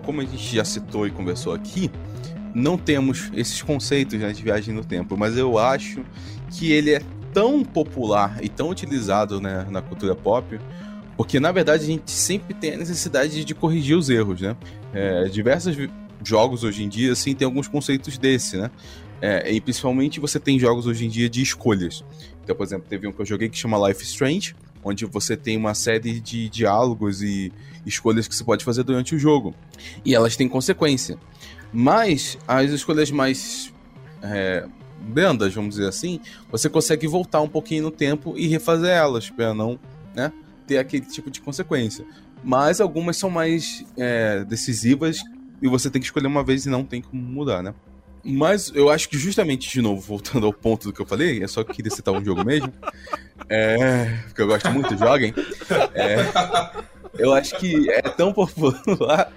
[0.00, 1.90] Como a gente já citou e conversou aqui,
[2.54, 6.04] não temos esses conceitos né, de viagem no tempo, mas eu acho
[6.50, 10.58] que ele é tão popular e tão utilizado né, na cultura pop,
[11.16, 14.56] porque na verdade a gente sempre tem a necessidade de corrigir os erros, né?
[14.92, 15.76] É, diversos
[16.24, 18.70] jogos hoje em dia, assim, tem alguns conceitos desse, né?
[19.20, 22.02] É, e principalmente você tem jogos hoje em dia de escolhas.
[22.42, 25.56] Então, por exemplo, teve um que eu joguei que chama Life Strange, onde você tem
[25.56, 27.52] uma série de diálogos e
[27.84, 29.54] escolhas que você pode fazer durante o jogo.
[30.04, 31.18] E elas têm consequência.
[31.72, 33.72] Mas as escolhas mais
[34.22, 34.66] é,
[35.00, 39.54] bendas, vamos dizer assim, você consegue voltar um pouquinho no tempo e refazer elas, para
[39.54, 39.78] não
[40.14, 40.32] né,
[40.66, 42.04] ter aquele tipo de consequência.
[42.42, 45.22] Mas algumas são mais é, decisivas
[45.60, 47.74] e você tem que escolher uma vez e não tem como mudar, né?
[48.22, 51.48] Mas eu acho que justamente, de novo, voltando ao ponto do que eu falei, é
[51.48, 52.72] só que queria citar um jogo mesmo,
[53.48, 55.34] é, porque eu gosto muito, joguem.
[55.94, 56.16] É,
[57.18, 59.32] eu acho que é tão popular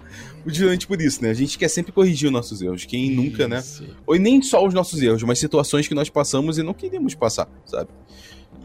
[0.46, 1.30] justamente por isso, né?
[1.30, 2.86] A gente quer sempre corrigir os nossos erros.
[2.86, 3.22] Quem isso.
[3.22, 3.64] nunca, né?
[4.06, 7.48] Ou nem só os nossos erros, mas situações que nós passamos e não queríamos passar,
[7.66, 7.90] sabe?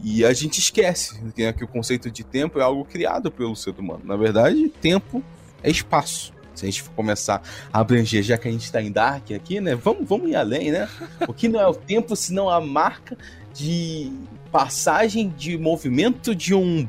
[0.03, 3.73] E a gente esquece né, que o conceito de tempo é algo criado pelo ser
[3.77, 4.01] humano.
[4.03, 5.23] Na verdade, tempo
[5.61, 6.33] é espaço.
[6.59, 7.41] Se a gente for começar
[7.71, 9.75] a abranger, já que a gente está em Dark aqui, né?
[9.75, 10.87] Vamos, vamos ir além, né?
[11.27, 13.17] O que não é o tempo, senão a marca
[13.53, 14.11] de
[14.51, 16.87] passagem de movimento de um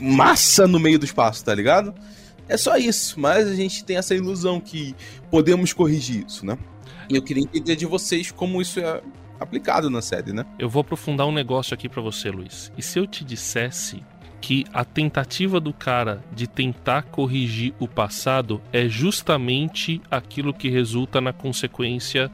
[0.00, 1.94] massa no meio do espaço, tá ligado?
[2.48, 4.94] É só isso, mas a gente tem essa ilusão que
[5.30, 6.58] podemos corrigir isso, né?
[7.08, 9.02] E eu queria entender de vocês como isso é
[9.38, 10.44] aplicado na série, né?
[10.58, 12.72] Eu vou aprofundar um negócio aqui para você, Luiz.
[12.76, 14.02] E se eu te dissesse
[14.42, 21.20] que a tentativa do cara de tentar corrigir o passado é justamente aquilo que resulta
[21.20, 22.28] na consequência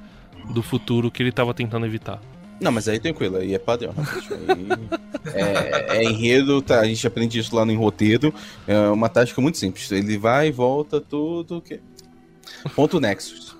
[0.52, 2.20] do futuro que ele estava tentando evitar?
[2.58, 3.94] Não, mas aí tranquilo, aí é padrão.
[4.48, 8.34] Aí é, é, enredo, tá, a gente aprende isso lá no roteiro.
[8.66, 9.92] É uma tática muito simples.
[9.92, 11.60] Ele vai e volta tudo.
[11.60, 11.78] Que...
[12.74, 13.54] Ponto Nexus.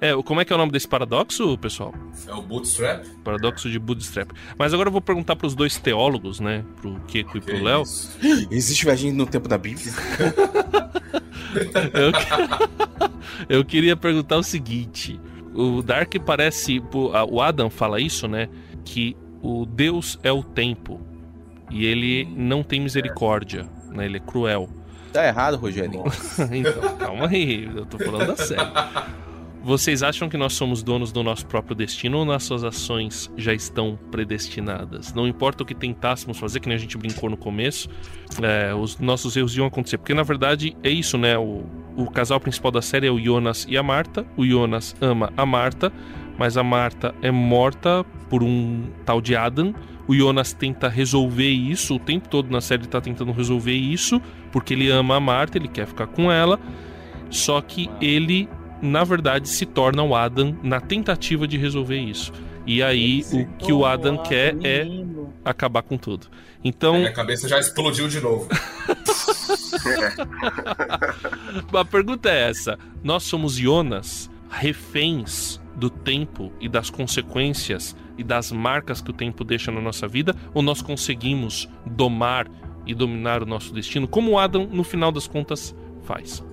[0.00, 1.94] É, como é que é o nome desse paradoxo, pessoal?
[2.26, 3.04] É o Bootstrap.
[3.22, 4.30] Paradoxo de Bootstrap.
[4.58, 6.64] Mas agora eu vou perguntar para os dois teólogos, né?
[6.80, 7.82] Pro Kiko okay, e pro Léo.
[8.50, 9.92] Existe viagem no tempo da Bíblia?
[11.94, 12.12] eu,
[13.58, 15.20] eu queria perguntar o seguinte:
[15.54, 16.82] o Dark parece.
[17.30, 18.48] O Adam fala isso, né?
[18.84, 21.00] Que o Deus é o tempo.
[21.70, 24.04] E ele não tem misericórdia, né?
[24.04, 24.68] Ele é cruel.
[25.12, 26.02] Tá errado, Rogério.
[26.52, 28.66] então, calma aí, eu tô falando a sério.
[29.64, 33.98] Vocês acham que nós somos donos do nosso próprio destino ou nossas ações já estão
[34.10, 35.14] predestinadas?
[35.14, 37.88] Não importa o que tentássemos fazer, que nem a gente brincou no começo,
[38.42, 39.96] é, os nossos erros iam acontecer.
[39.96, 41.38] Porque na verdade é isso, né?
[41.38, 41.64] O,
[41.96, 44.26] o casal principal da série é o Jonas e a Marta.
[44.36, 45.90] O Jonas ama a Marta,
[46.38, 49.74] mas a Marta é morta por um tal de Adam.
[50.06, 54.20] O Jonas tenta resolver isso, o tempo todo na série ele tá tentando resolver isso,
[54.52, 56.60] porque ele ama a Marta, ele quer ficar com ela.
[57.30, 58.46] Só que ele
[58.84, 62.32] na verdade se torna o Adam na tentativa de resolver isso.
[62.66, 64.86] E aí o que o Adam quer é
[65.44, 66.28] acabar com tudo.
[66.62, 66.98] Então.
[66.98, 68.48] Minha cabeça já explodiu de novo.
[71.72, 78.52] a pergunta é essa: nós somos Jonas, reféns do tempo e das consequências e das
[78.52, 82.46] marcas que o tempo deixa na nossa vida, ou nós conseguimos domar
[82.86, 86.44] e dominar o nosso destino, como o Adam, no final das contas, faz?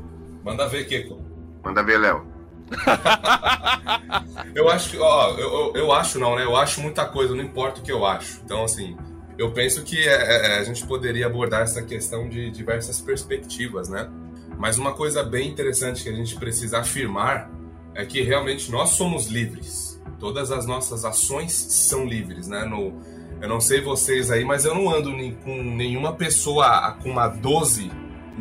[0.44, 1.31] Manda ver, Kiko.
[1.64, 2.26] Manda ver, Léo.
[4.56, 6.44] eu acho ó, eu, eu, eu, acho não, né?
[6.44, 8.40] Eu acho muita coisa, não importa o que eu acho.
[8.46, 8.98] Então, assim,
[9.38, 13.90] eu penso que é, é, é, a gente poderia abordar essa questão de diversas perspectivas,
[13.90, 14.10] né?
[14.58, 17.50] Mas uma coisa bem interessante que a gente precisa afirmar
[17.94, 20.02] é que realmente nós somos livres.
[20.20, 22.64] Todas as nossas ações são livres, né?
[22.64, 23.02] No,
[23.42, 25.12] eu não sei vocês aí, mas eu não ando
[25.44, 27.92] com nenhuma pessoa com uma 12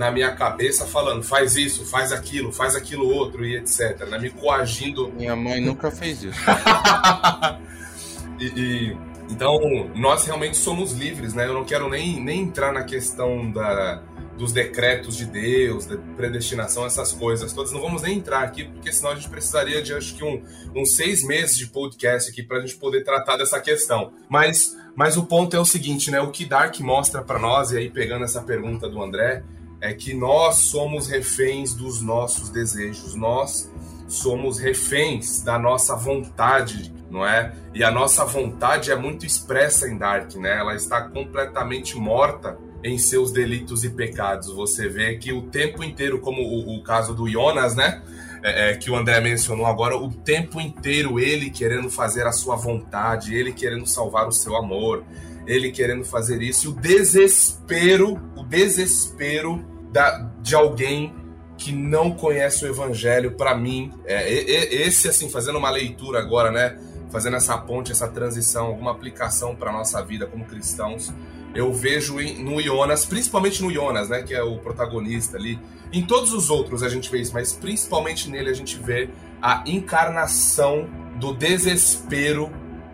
[0.01, 4.09] na minha cabeça falando faz isso, faz aquilo, faz aquilo outro e etc.
[4.09, 4.19] Né?
[4.19, 5.13] Me coagindo.
[5.13, 6.41] Minha mãe nunca fez isso.
[8.41, 8.97] e, e,
[9.29, 9.61] então,
[9.95, 11.47] nós realmente somos livres, né?
[11.47, 14.03] Eu não quero nem, nem entrar na questão da,
[14.39, 17.71] dos decretos de Deus, da predestinação, essas coisas todas.
[17.71, 20.43] Não vamos nem entrar aqui, porque senão a gente precisaria de acho que um,
[20.75, 24.15] uns seis meses de podcast aqui para a gente poder tratar dessa questão.
[24.31, 26.23] Mas, mas o ponto é o seguinte, né?
[26.23, 29.45] O que Dark mostra para nós, e aí pegando essa pergunta do André,
[29.81, 33.71] é que nós somos reféns dos nossos desejos, nós
[34.07, 37.55] somos reféns da nossa vontade, não é?
[37.73, 40.59] E a nossa vontade é muito expressa em Dark, né?
[40.59, 44.53] Ela está completamente morta em seus delitos e pecados.
[44.53, 48.03] Você vê que o tempo inteiro, como o, o caso do Jonas, né?
[48.43, 52.57] É, é, que o André mencionou agora, o tempo inteiro ele querendo fazer a sua
[52.57, 55.05] vontade, ele querendo salvar o seu amor,
[55.47, 61.15] ele querendo fazer isso, o desespero, o desespero da, de alguém
[61.57, 66.79] que não conhece o evangelho, para mim, é, esse assim, fazendo uma leitura agora, né,
[67.11, 71.13] fazendo essa ponte, essa transição, alguma aplicação para nossa vida como cristãos,
[71.55, 75.59] eu vejo no Jonas, principalmente no Jonas, né, que é o protagonista ali.
[75.93, 79.11] Em todos os outros a gente vê isso, mas principalmente nele a gente vê
[79.43, 82.51] a encarnação do desespero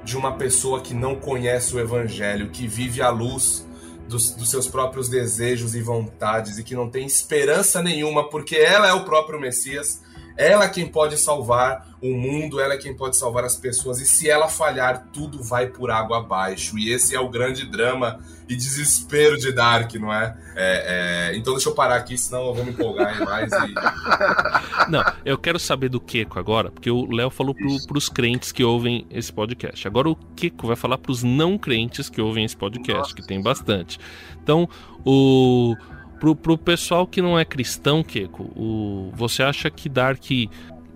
[0.07, 3.67] de uma pessoa que não conhece o evangelho, que vive à luz
[4.09, 8.87] dos, dos, seus próprios desejos e vontades e que não tem esperança nenhuma, porque ela
[8.87, 10.01] é o próprio Messias,
[10.37, 14.07] ela é quem pode salvar o mundo, ela é quem pode salvar as pessoas, e
[14.07, 16.79] se ela falhar, tudo vai por água abaixo.
[16.79, 20.37] E esse é o grande drama e desespero de Dark, não é?
[20.55, 21.37] é, é...
[21.37, 23.51] Então deixa eu parar aqui, senão eu vou me empolgar mais.
[23.51, 23.75] E...
[24.91, 28.63] Não, eu quero saber do Keko agora, porque o Léo falou para os crentes que
[28.63, 29.87] ouvem esse podcast.
[29.89, 33.15] Agora o Keko vai falar para os não crentes que ouvem esse podcast, Nossa.
[33.15, 33.99] que tem bastante.
[34.41, 34.69] Então,
[35.05, 35.75] o
[36.19, 40.25] Pro, pro pessoal que não é cristão, Keiko, o, você acha que Dark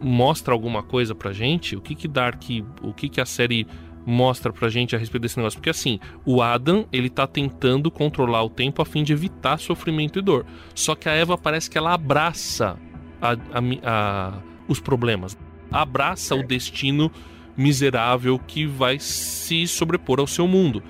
[0.00, 1.76] mostra alguma coisa pra gente?
[1.76, 2.42] O que que Dark,
[2.82, 3.66] o que que a série
[4.06, 5.58] mostra pra gente a respeito desse negócio?
[5.58, 10.18] Porque assim, o Adam, ele tá tentando controlar o tempo a fim de evitar sofrimento
[10.18, 10.46] e dor.
[10.74, 12.78] Só que a Eva parece que ela abraça
[13.20, 13.38] a, a,
[13.84, 15.36] a, os problemas.
[15.70, 17.12] Abraça o destino
[17.56, 20.82] miserável que vai se sobrepor ao seu mundo.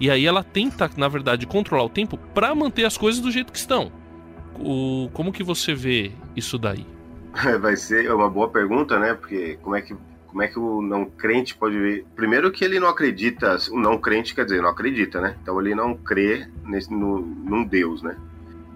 [0.00, 3.52] E aí ela tenta, na verdade, controlar o tempo para manter as coisas do jeito
[3.52, 3.92] que estão.
[4.58, 6.86] O, como que você vê isso daí?
[7.60, 9.12] Vai ser uma boa pergunta, né?
[9.12, 9.94] Porque como é que
[10.30, 12.06] como é que o não crente pode ver?
[12.14, 15.36] Primeiro que ele não acredita, o não crente quer dizer, não acredita, né?
[15.42, 18.16] Então ele não crê nesse, no, num Deus, né?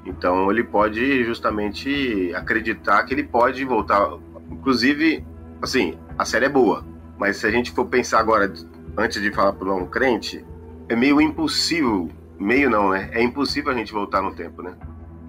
[0.04, 4.18] Então ele pode justamente acreditar que ele pode voltar.
[4.50, 5.24] Inclusive,
[5.62, 6.84] assim, a série é boa,
[7.16, 8.52] mas se a gente for pensar agora,
[8.96, 10.44] antes de falar pro não crente,
[10.88, 13.10] é meio impossível, meio não, né?
[13.12, 14.74] É impossível a gente voltar no tempo, né?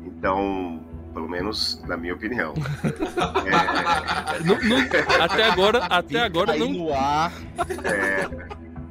[0.06, 2.54] Então, pelo menos na minha opinião.
[2.84, 4.44] é...
[4.44, 6.70] não, não, até agora, até agora não.
[6.70, 7.32] No ar.
[7.84, 8.28] É,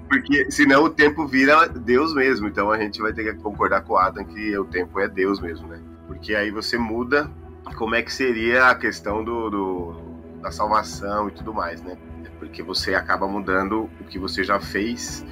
[0.09, 2.49] porque senão o tempo vira Deus mesmo.
[2.49, 5.41] Então a gente vai ter que concordar com o Adam que o tempo é Deus
[5.41, 5.81] mesmo, né?
[6.07, 7.31] Porque aí você muda
[7.77, 10.05] como é que seria a questão do, do
[10.41, 11.97] da salvação e tudo mais, né?
[12.39, 15.25] Porque você acaba mudando o que você já fez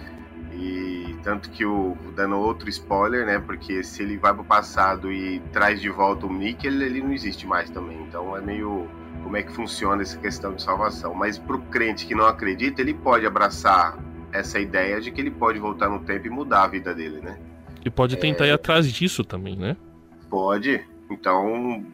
[0.63, 3.41] e tanto que o dando outro spoiler, né?
[3.41, 7.13] Porque se ele vai pro passado e traz de volta o Mickey, ele, ele não
[7.13, 8.01] existe mais também.
[8.03, 8.89] Então é meio
[9.25, 11.15] como é que funciona essa questão de salvação.
[11.15, 13.99] Mas pro crente que não acredita, ele pode abraçar
[14.33, 17.39] essa ideia de que ele pode voltar no tempo e mudar a vida dele, né?
[17.85, 18.49] E pode tentar é...
[18.49, 19.77] ir atrás disso também, né?
[20.31, 20.81] Pode.
[21.11, 21.85] Então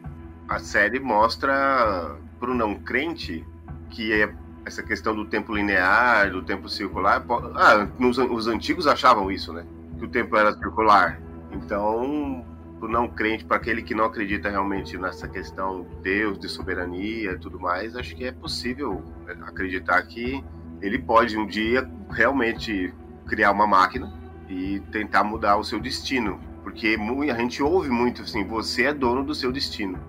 [0.47, 3.43] a série mostra pro não crente
[3.89, 4.31] que é
[4.69, 7.25] essa questão do tempo linear, do tempo circular.
[7.55, 9.65] Ah, nos, os antigos achavam isso, né?
[9.97, 11.19] Que o tempo era circular.
[11.51, 12.45] Então,
[12.81, 17.31] o não crente, para aquele que não acredita realmente nessa questão de Deus, de soberania
[17.31, 19.03] e tudo mais, acho que é possível
[19.41, 20.43] acreditar que
[20.81, 22.93] ele pode um dia realmente
[23.27, 24.13] criar uma máquina
[24.47, 26.39] e tentar mudar o seu destino.
[26.63, 26.97] Porque
[27.31, 29.99] a gente ouve muito assim, você é dono do seu destino.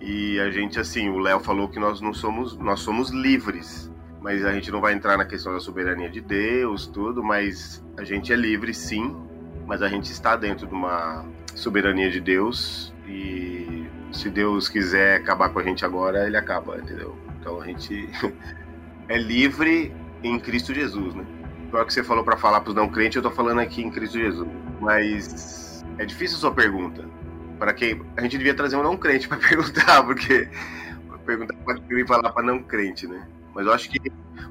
[0.00, 3.91] E a gente, assim, o Léo falou que nós não somos, nós somos livres.
[4.22, 8.04] Mas a gente não vai entrar na questão da soberania de Deus, tudo, mas a
[8.04, 9.16] gente é livre sim,
[9.66, 15.48] mas a gente está dentro de uma soberania de Deus e se Deus quiser acabar
[15.48, 17.16] com a gente agora, ele acaba, entendeu?
[17.40, 18.08] Então a gente
[19.08, 19.92] é livre
[20.22, 21.24] em Cristo Jesus, né?
[21.70, 23.90] Pior que você falou para falar para os não crentes, eu tô falando aqui em
[23.90, 24.48] Cristo Jesus.
[24.80, 27.04] Mas é difícil a sua pergunta.
[27.58, 30.48] Para quem a gente devia trazer um não crente para perguntar, porque
[31.24, 33.26] perguntar para falar para não crente, né?
[33.54, 34.00] Mas eu acho que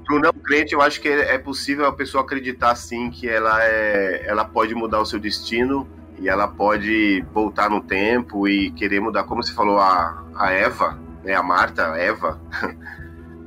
[0.06, 3.64] para o não crente, eu acho que é possível a pessoa acreditar sim que ela
[3.64, 5.88] é, ela pode mudar o seu destino
[6.20, 11.00] e ela pode voltar no tempo e querer mudar, como você falou a, a Eva,
[11.24, 12.40] né, a Marta, a Eva,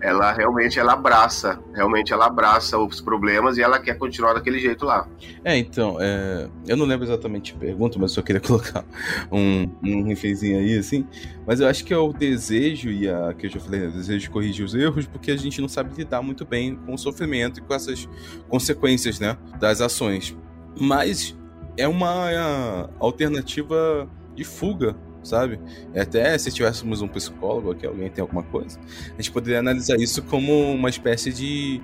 [0.04, 4.84] ela realmente ela abraça, realmente ela abraça os problemas e ela quer continuar daquele jeito
[4.84, 5.08] lá.
[5.42, 8.84] É, então, é, eu não lembro exatamente a pergunta, mas só queria colocar
[9.32, 11.06] um, um referezinho aí, assim.
[11.46, 13.92] Mas eu acho que é o desejo, e a que eu já falei, né, o
[13.92, 16.98] desejo de corrigir os erros, porque a gente não sabe lidar muito bem com o
[16.98, 18.06] sofrimento e com essas
[18.46, 20.36] consequências, né, das ações.
[20.78, 21.34] Mas
[21.78, 24.94] é uma alternativa de fuga
[25.24, 25.58] sabe?
[25.94, 28.78] E até se tivéssemos um psicólogo aqui, alguém tem alguma coisa,
[29.12, 31.80] a gente poderia analisar isso como uma espécie de,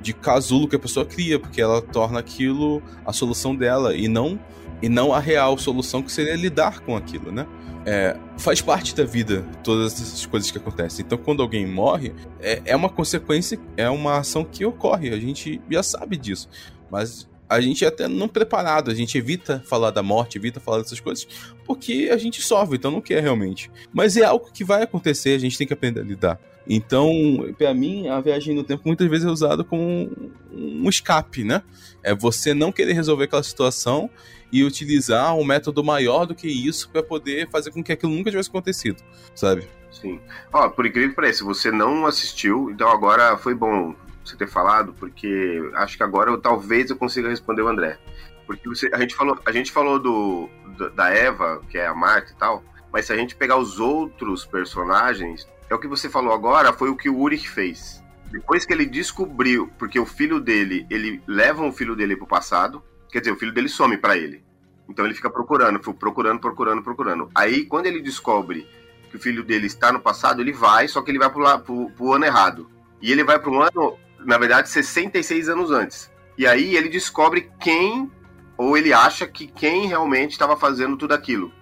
[0.00, 4.38] de casulo que a pessoa cria, porque ela torna aquilo a solução dela e não
[4.82, 7.46] e não a real solução que seria lidar com aquilo, né?
[7.84, 11.04] É, faz parte da vida todas essas coisas que acontecem.
[11.04, 15.10] Então, quando alguém morre, é, é uma consequência, é uma ação que ocorre.
[15.10, 16.48] A gente já sabe disso.
[16.90, 20.78] Mas a gente é até não preparado, a gente evita falar da morte, evita falar
[20.78, 21.26] dessas coisas,
[21.64, 23.70] porque a gente sofre, então não quer realmente.
[23.92, 26.40] Mas é algo que vai acontecer, a gente tem que aprender a lidar.
[26.66, 27.10] Então,
[27.58, 30.10] para mim, a viagem no tempo muitas vezes é usada como
[30.50, 31.62] um escape, né?
[32.02, 34.08] É você não querer resolver aquela situação
[34.50, 38.30] e utilizar um método maior do que isso para poder fazer com que aquilo nunca
[38.30, 39.02] tivesse acontecido,
[39.34, 39.66] sabe?
[39.90, 40.20] Sim.
[40.52, 43.94] Ó, por incrível que pareça, você não assistiu, então agora foi bom
[44.24, 47.98] você ter falado, porque acho que agora eu, talvez eu consiga responder o André.
[48.46, 50.48] Porque você, a gente falou, a gente falou do,
[50.94, 54.44] da Eva, que é a Marta e tal, mas se a gente pegar os outros
[54.44, 58.02] personagens, é o que você falou agora, foi o que o Ulrich fez.
[58.30, 62.82] Depois que ele descobriu, porque o filho dele, ele leva o filho dele pro passado,
[63.10, 64.42] quer dizer, o filho dele some para ele.
[64.88, 67.30] Então ele fica procurando, procurando, procurando, procurando.
[67.34, 68.66] Aí quando ele descobre
[69.10, 71.90] que o filho dele está no passado, ele vai, só que ele vai pro, pro,
[71.90, 72.70] pro ano errado.
[73.00, 76.10] E ele vai pro ano na verdade, 66 anos antes.
[76.36, 78.10] E aí ele descobre quem,
[78.56, 81.52] ou ele acha que quem realmente estava fazendo tudo aquilo.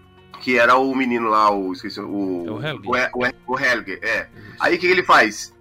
[0.40, 1.72] Que era o menino lá, o.
[1.72, 2.46] Esqueci, o.
[2.46, 2.82] É o Helge.
[2.86, 4.28] O, o, o Helge, é.
[4.58, 5.54] Aí o que, que ele faz?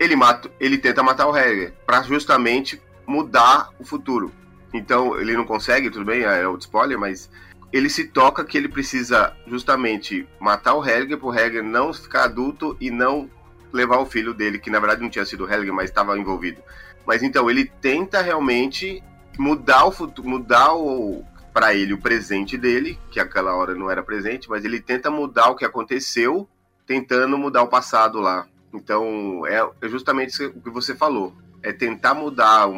[0.00, 4.32] Ele, mata, ele tenta matar o Helge, para justamente mudar o futuro.
[4.72, 7.28] Então, ele não consegue, tudo bem, é outro spoiler, mas
[7.72, 12.24] ele se toca que ele precisa justamente matar o Helge para o Helge não ficar
[12.24, 13.30] adulto e não
[13.72, 16.62] levar o filho dele, que na verdade não tinha sido Helga, mas estava envolvido.
[17.06, 19.02] Mas então ele tenta realmente
[19.38, 24.02] mudar o futuro, mudar o para ele o presente dele, que aquela hora não era
[24.02, 26.48] presente, mas ele tenta mudar o que aconteceu,
[26.86, 28.46] tentando mudar o passado lá.
[28.72, 32.68] Então é, é justamente o que você falou, é tentar mudar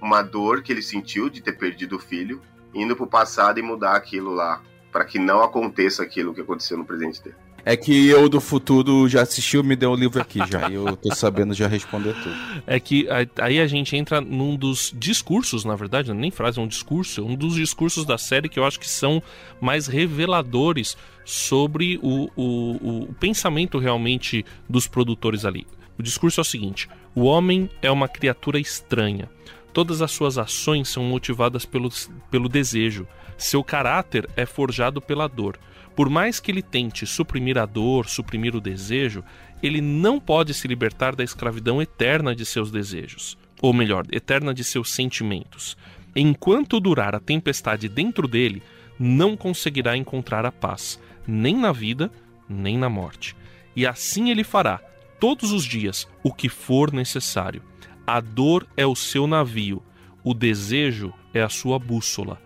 [0.00, 2.42] uma dor que ele sentiu de ter perdido o filho,
[2.74, 6.76] indo para o passado e mudar aquilo lá, para que não aconteça aquilo que aconteceu
[6.76, 7.36] no presente dele.
[7.64, 10.68] É que eu do futuro já assistiu, me deu o livro aqui já.
[10.68, 12.34] E eu tô sabendo já responder tudo.
[12.66, 13.08] É que
[13.40, 17.34] aí a gente entra num dos discursos, na verdade, nem frase, é um discurso, um
[17.34, 19.22] dos discursos da série que eu acho que são
[19.60, 25.66] mais reveladores sobre o, o, o pensamento realmente dos produtores ali.
[25.98, 29.30] O discurso é o seguinte: o homem é uma criatura estranha.
[29.72, 31.88] Todas as suas ações são motivadas pelo,
[32.30, 33.08] pelo desejo.
[33.36, 35.58] Seu caráter é forjado pela dor.
[35.94, 39.22] Por mais que ele tente suprimir a dor, suprimir o desejo,
[39.62, 44.64] ele não pode se libertar da escravidão eterna de seus desejos, ou melhor, eterna de
[44.64, 45.76] seus sentimentos.
[46.14, 48.62] Enquanto durar a tempestade dentro dele,
[48.98, 52.10] não conseguirá encontrar a paz, nem na vida,
[52.48, 53.36] nem na morte.
[53.74, 54.80] E assim ele fará,
[55.18, 57.62] todos os dias, o que for necessário.
[58.06, 59.82] A dor é o seu navio,
[60.22, 62.40] o desejo é a sua bússola.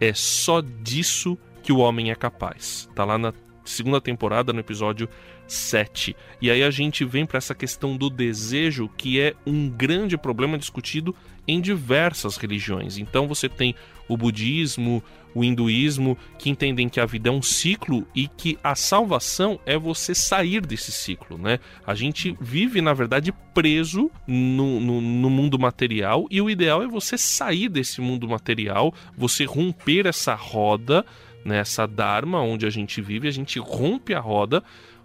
[0.00, 2.88] É só disso que que o homem é capaz.
[2.94, 3.32] Tá lá na
[3.64, 5.08] segunda temporada, no episódio
[5.46, 6.16] 7.
[6.40, 10.58] E aí a gente vem para essa questão do desejo, que é um grande problema
[10.58, 11.14] discutido
[11.46, 12.98] em diversas religiões.
[12.98, 13.74] Então você tem
[14.08, 15.02] o budismo,
[15.34, 19.78] o hinduísmo, que entendem que a vida é um ciclo e que a salvação é
[19.78, 21.58] você sair desse ciclo, né?
[21.86, 26.86] A gente vive, na verdade, preso no, no, no mundo material e o ideal é
[26.86, 31.04] você sair desse mundo material, você romper essa roda,
[31.44, 34.62] né, essa dharma onde a gente vive, a gente rompe a roda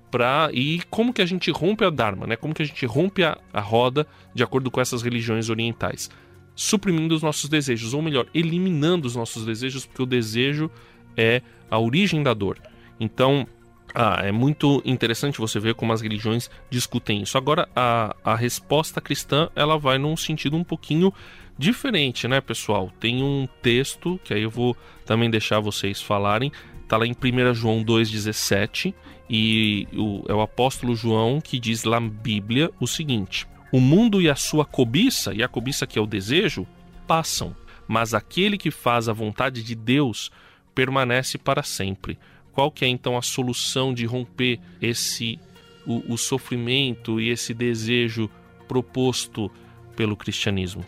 [0.10, 2.36] para e como que a gente rompe a dharma, né?
[2.36, 6.10] Como que a gente rompe a, a roda de acordo com essas religiões orientais?
[6.56, 10.72] Suprimindo os nossos desejos, ou melhor, eliminando os nossos desejos, porque o desejo
[11.16, 12.58] é a origem da dor.
[13.00, 13.46] Então,
[13.94, 17.38] ah, é muito interessante você ver como as religiões discutem isso.
[17.38, 21.14] Agora, a, a resposta cristã ela vai num sentido um pouquinho
[21.58, 22.92] diferente, né, pessoal?
[23.00, 26.52] Tem um texto que aí eu vou também deixar vocês falarem.
[26.88, 28.94] Tá lá em 1 João 2,17
[29.30, 34.22] e o, é o apóstolo João que diz lá na Bíblia o seguinte: O mundo
[34.22, 36.66] e a sua cobiça, e a cobiça que é o desejo,
[37.06, 37.56] passam,
[37.88, 40.32] mas aquele que faz a vontade de Deus
[40.74, 42.18] permanece para sempre.
[42.54, 45.40] Qual que é então a solução de romper esse
[45.86, 48.30] o, o sofrimento e esse desejo
[48.68, 49.52] proposto
[49.96, 50.86] pelo cristianismo?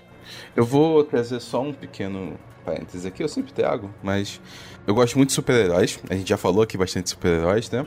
[0.55, 4.39] Eu vou trazer só um pequeno parênteses aqui, eu sempre trago, mas
[4.85, 5.99] eu gosto muito de super-heróis.
[6.09, 7.85] A gente já falou aqui bastante de super-heróis, né?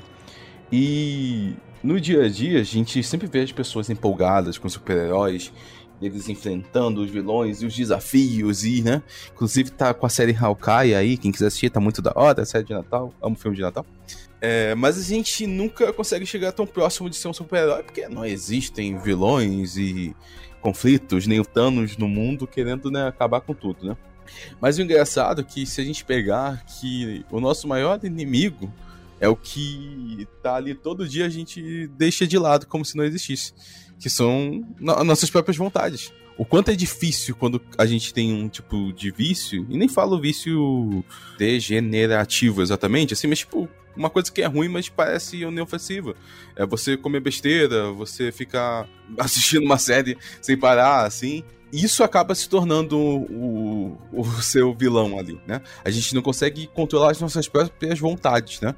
[0.70, 5.52] E no dia a dia, a gente sempre vê as pessoas empolgadas com super-heróis,
[6.00, 9.02] eles enfrentando os vilões e os desafios, e, né?
[9.32, 12.64] Inclusive tá com a série Hawkeye aí, quem quiser assistir, tá muito da hora, série
[12.64, 13.86] de Natal, amo filme de Natal.
[14.40, 18.24] É, mas a gente nunca consegue chegar tão próximo de ser um super-herói, porque não
[18.24, 20.16] existem vilões e
[20.62, 23.96] conflitos, nem o Thanos no mundo querendo né, acabar com tudo, né?
[24.60, 28.72] Mas o engraçado é que se a gente pegar que o nosso maior inimigo
[29.20, 33.04] é o que tá ali todo dia a gente deixa de lado como se não
[33.04, 33.52] existisse,
[33.98, 36.12] que são no nossas próprias vontades.
[36.42, 40.20] O quanto é difícil quando a gente tem um tipo de vício, e nem falo
[40.20, 41.04] vício
[41.38, 46.16] degenerativo exatamente, assim, mas tipo, uma coisa que é ruim, mas parece inofensiva.
[46.56, 48.88] É você comer besteira, você ficar
[49.18, 55.40] assistindo uma série sem parar, assim isso acaba se tornando o, o, seu vilão ali,
[55.46, 55.62] né?
[55.82, 58.74] A gente não consegue controlar as nossas próprias vontades, né?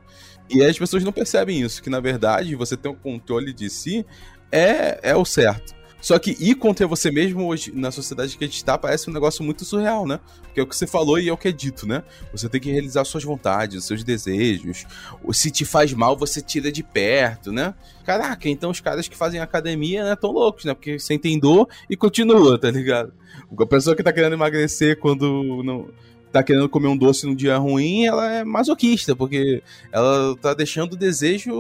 [0.49, 4.07] E as pessoas não percebem isso, que na verdade você ter o controle de si
[4.53, 5.75] é, é o certo.
[6.05, 9.13] Só que ir contra você mesmo hoje, na sociedade que a gente está, parece um
[9.13, 10.21] negócio muito surreal, né?
[10.43, 12.03] Porque é o que você falou e é o que é dito, né?
[12.31, 14.85] Você tem que realizar suas vontades, seus desejos.
[15.33, 17.73] Se te faz mal, você tira de perto, né?
[18.05, 20.75] Caraca, então os caras que fazem academia, né, tão loucos, né?
[20.75, 23.11] Porque sentem dor e continua, tá ligado?
[23.59, 25.89] A pessoa que tá querendo emagrecer quando não
[26.35, 29.63] tá querendo comer um doce num dia ruim, ela é masoquista, porque
[29.93, 31.53] ela tá deixando o desejo.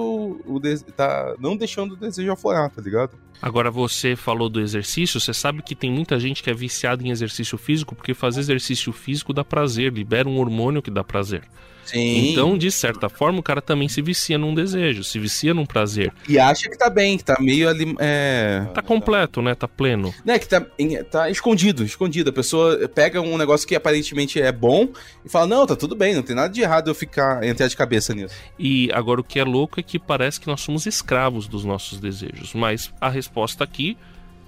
[0.45, 0.81] O de...
[0.81, 3.12] tá não deixando o desejo aflorar, tá ligado?
[3.41, 7.11] Agora você falou do exercício, você sabe que tem muita gente que é viciada em
[7.11, 11.43] exercício físico porque fazer exercício físico dá prazer, libera um hormônio que dá prazer.
[11.85, 12.30] Sim.
[12.30, 16.12] Então, de certa forma, o cara também se vicia num desejo, se vicia num prazer.
[16.28, 17.95] E acha que tá bem, que tá meio ali.
[17.99, 18.66] É...
[18.74, 19.55] Tá completo, né?
[19.55, 20.14] Tá pleno.
[20.24, 20.64] Né, que tá,
[21.11, 22.30] tá escondido, escondido.
[22.30, 24.89] A pessoa pega um negócio que aparentemente é bom
[25.24, 27.76] e fala: Não, tá tudo bem, não tem nada de errado eu ficar entrar de
[27.76, 28.35] cabeça nisso.
[28.59, 32.01] E agora o que é louco é que parece que nós somos escravos dos nossos
[32.01, 32.55] desejos.
[32.55, 33.97] Mas a resposta aqui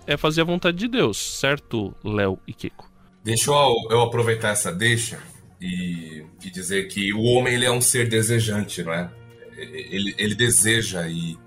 [0.06, 2.88] é fazer a vontade de Deus, certo, Léo e Kiko?
[3.24, 5.18] Deixa eu, eu aproveitar essa deixa
[5.60, 9.10] e, e, dizer que o homem ele é um ser desejante, não é?
[9.56, 11.38] Ele, ele deseja e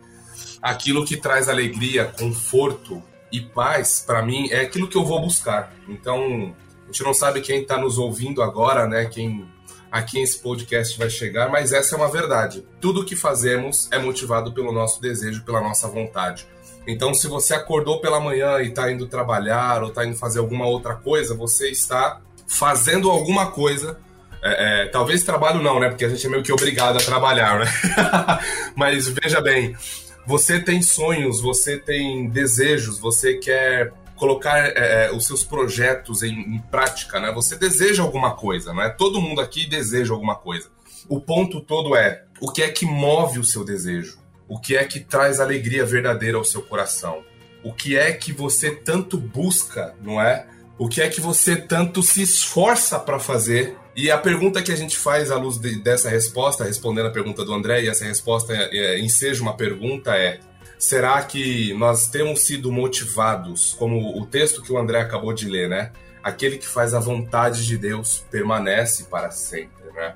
[0.62, 5.74] aquilo que traz alegria, conforto e paz, para mim, é aquilo que eu vou buscar.
[5.88, 9.05] Então, a gente não sabe quem está nos ouvindo agora, né?
[9.05, 9.47] Quem
[9.91, 12.66] a quem esse podcast vai chegar, mas essa é uma verdade.
[12.80, 16.47] Tudo que fazemos é motivado pelo nosso desejo, pela nossa vontade.
[16.88, 20.66] Então, se você acordou pela manhã e está indo trabalhar ou está indo fazer alguma
[20.68, 24.00] outra coisa, você está fazendo alguma coisa.
[24.41, 25.89] É, é, talvez trabalho não, né?
[25.89, 27.66] Porque a gente é meio que obrigado a trabalhar, né?
[28.76, 29.76] Mas veja bem,
[30.26, 34.74] você tem sonhos, você tem desejos, você quer colocar é,
[35.08, 37.32] é, os seus projetos em, em, prática, né?
[37.34, 38.89] Você deseja alguma coisa, não é?
[38.89, 40.70] Todo mundo aqui deseja alguma coisa.
[41.08, 44.84] O ponto todo é o que é que move o seu desejo, o que é
[44.84, 47.24] que traz alegria verdadeira ao seu coração,
[47.64, 50.47] o que é que você tanto busca, não é?
[50.80, 53.78] O que é que você tanto se esforça para fazer?
[53.94, 57.44] E a pergunta que a gente faz à luz de, dessa resposta, respondendo a pergunta
[57.44, 60.40] do André, e essa resposta é, é, enseja uma pergunta é:
[60.78, 65.68] será que nós temos sido motivados, como o texto que o André acabou de ler,
[65.68, 65.92] né?
[66.24, 70.16] Aquele que faz a vontade de Deus permanece para sempre, né?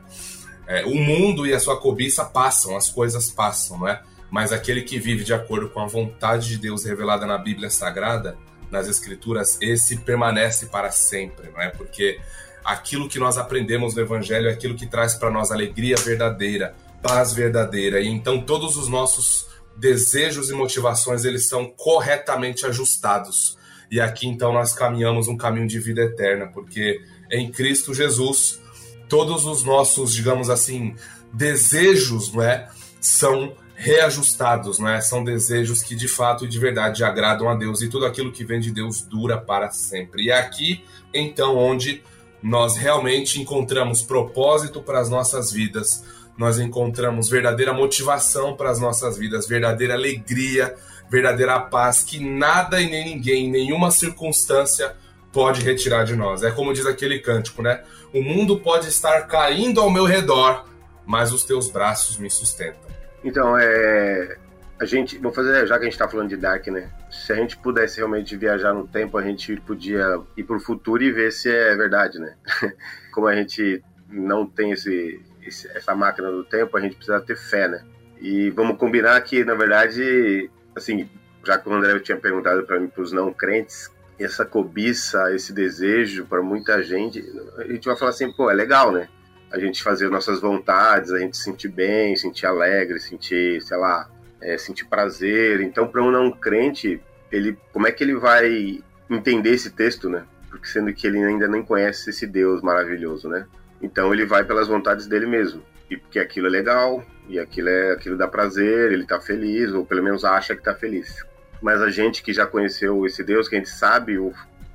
[0.65, 4.01] É, o mundo e a sua cobiça passam, as coisas passam, não é?
[4.31, 8.37] Mas aquele que vive de acordo com a vontade de Deus revelada na Bíblia Sagrada
[8.73, 11.69] nas Escrituras, esse permanece para sempre, não é?
[11.69, 12.19] Porque
[12.65, 17.33] aquilo que nós aprendemos no Evangelho é aquilo que traz para nós alegria verdadeira, paz
[17.33, 17.99] verdadeira.
[18.01, 19.47] E então todos os nossos
[19.77, 23.57] desejos e motivações eles são corretamente ajustados.
[23.91, 26.99] E aqui então nós caminhamos um caminho de vida eterna, porque
[27.31, 28.59] em Cristo Jesus
[29.07, 30.95] todos os nossos, digamos assim,
[31.31, 32.67] desejos, não é,
[32.99, 35.01] são reajustados, não é?
[35.01, 38.45] São desejos que de fato e de verdade agradam a Deus e tudo aquilo que
[38.45, 40.23] vem de Deus dura para sempre.
[40.23, 42.01] E é aqui então onde
[42.41, 46.01] nós realmente encontramos propósito para as nossas vidas,
[46.37, 50.73] nós encontramos verdadeira motivação para as nossas vidas, verdadeira alegria,
[51.09, 54.95] verdadeira paz que nada e nem ninguém, nenhuma circunstância
[55.33, 56.41] pode retirar de nós.
[56.41, 57.83] É como diz aquele cântico, né?
[58.13, 60.63] O mundo pode estar caindo ao meu redor,
[61.05, 62.92] mas os teus braços me sustentam.
[63.23, 64.37] Então, é.
[64.79, 65.17] A gente.
[65.17, 66.89] Vou fazer, já que a gente tá falando de Dark, né?
[67.09, 71.11] Se a gente pudesse realmente viajar no tempo, a gente podia ir pro futuro e
[71.11, 72.35] ver se é verdade, né?
[73.13, 77.37] Como a gente não tem esse, esse, essa máquina do tempo, a gente precisa ter
[77.37, 77.83] fé, né?
[78.19, 81.09] E vamos combinar que, na verdade, assim,
[81.45, 85.53] já que o André tinha perguntado para mim, para os não crentes, essa cobiça, esse
[85.53, 87.23] desejo para muita gente,
[87.57, 89.09] a gente vai falar assim, pô, é legal, né?
[89.53, 94.09] A gente fazer nossas vontades, a gente sentir bem, sentir alegre, sentir, sei lá,
[94.41, 95.61] é, sentir prazer.
[95.61, 96.99] Então, para um não crente,
[97.31, 100.23] ele, como é que ele vai entender esse texto, né?
[100.49, 103.45] Porque sendo que ele ainda nem conhece esse Deus maravilhoso, né?
[103.81, 105.63] Então ele vai pelas vontades dele mesmo.
[105.89, 109.85] E porque aquilo é legal, e aquilo é aquilo dá prazer, ele tá feliz, ou
[109.85, 111.25] pelo menos acha que tá feliz.
[111.61, 114.33] Mas a gente que já conheceu esse Deus, que a gente sabe o,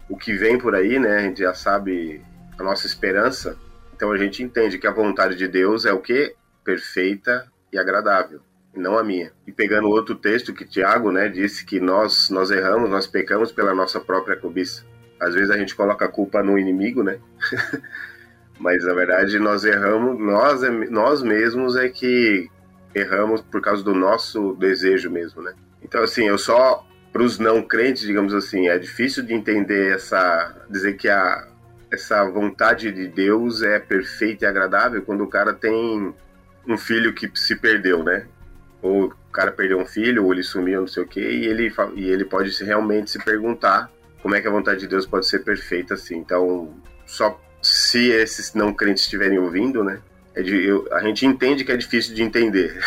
[0.09, 1.16] o que vem por aí, né?
[1.16, 2.22] A gente já sabe
[2.59, 3.57] a nossa esperança.
[3.99, 6.32] Então a gente entende que a vontade de Deus é o que?
[6.62, 8.40] Perfeita e agradável,
[8.72, 9.32] e não a minha.
[9.44, 13.74] E pegando outro texto que Tiago, né, disse que nós nós erramos, nós pecamos pela
[13.74, 14.84] nossa própria cobiça.
[15.20, 17.18] Às vezes a gente coloca a culpa no inimigo, né?
[18.57, 22.49] Mas na verdade nós erramos, nós, nós mesmos é que
[22.94, 25.55] erramos por causa do nosso desejo mesmo, né?
[25.82, 30.55] Então assim, eu só para os não crentes, digamos assim, é difícil de entender essa
[30.70, 31.49] dizer que a
[31.91, 36.14] essa vontade de Deus é perfeita e agradável quando o cara tem
[36.66, 38.26] um filho que se perdeu, né?
[38.82, 41.72] Ou o cara perdeu um filho, ou ele sumiu, não sei o quê, e ele,
[41.95, 43.91] e ele pode realmente se perguntar
[44.22, 46.18] como é que a vontade de Deus pode ser perfeita assim.
[46.18, 46.74] Então,
[47.07, 50.01] só se esses não crentes estiverem ouvindo, né?
[50.34, 52.78] É de, eu, a gente entende que é difícil de entender,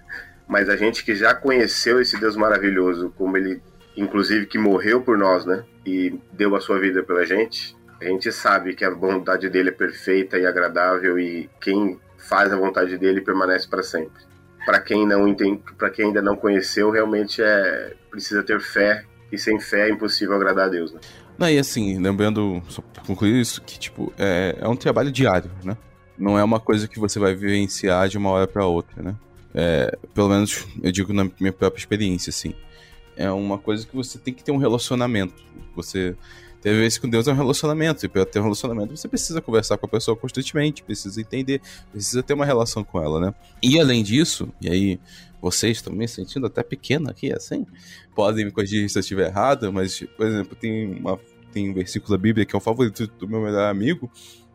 [0.46, 3.62] mas a gente que já conheceu esse Deus maravilhoso, como ele,
[3.96, 5.64] inclusive, que morreu por nós, né?
[5.84, 9.72] E deu a sua vida pela gente, a gente sabe que a vontade dele é
[9.72, 14.22] perfeita e agradável e quem faz a vontade dele permanece para sempre.
[14.64, 19.38] Para quem não entende, para quem ainda não conheceu, realmente é precisa ter fé e
[19.38, 21.00] sem fé é impossível agradar a Deus, né?
[21.38, 25.50] Não, e assim, lembrando, só pra concluir isso, que, tipo, é, é um trabalho diário,
[25.64, 25.76] né?
[26.18, 29.16] Não é uma coisa que você vai vivenciar de uma hora para outra, né?
[29.54, 32.54] É, pelo menos, eu digo na minha própria experiência, assim.
[33.16, 35.42] É uma coisa que você tem que ter um relacionamento.
[35.74, 36.14] Você
[36.60, 38.04] ter vezes com Deus é um relacionamento.
[38.04, 42.22] E para ter um relacionamento, você precisa conversar com a pessoa constantemente, precisa entender, precisa
[42.22, 43.34] ter uma relação com ela, né?
[43.62, 45.00] E além disso, e aí
[45.40, 47.66] vocês estão me sentindo até pequeno aqui, assim,
[48.14, 51.18] podem me corrigir se eu estiver errado, mas, por exemplo, tem, uma,
[51.50, 54.10] tem um versículo da Bíblia que é o favorito do meu melhor amigo,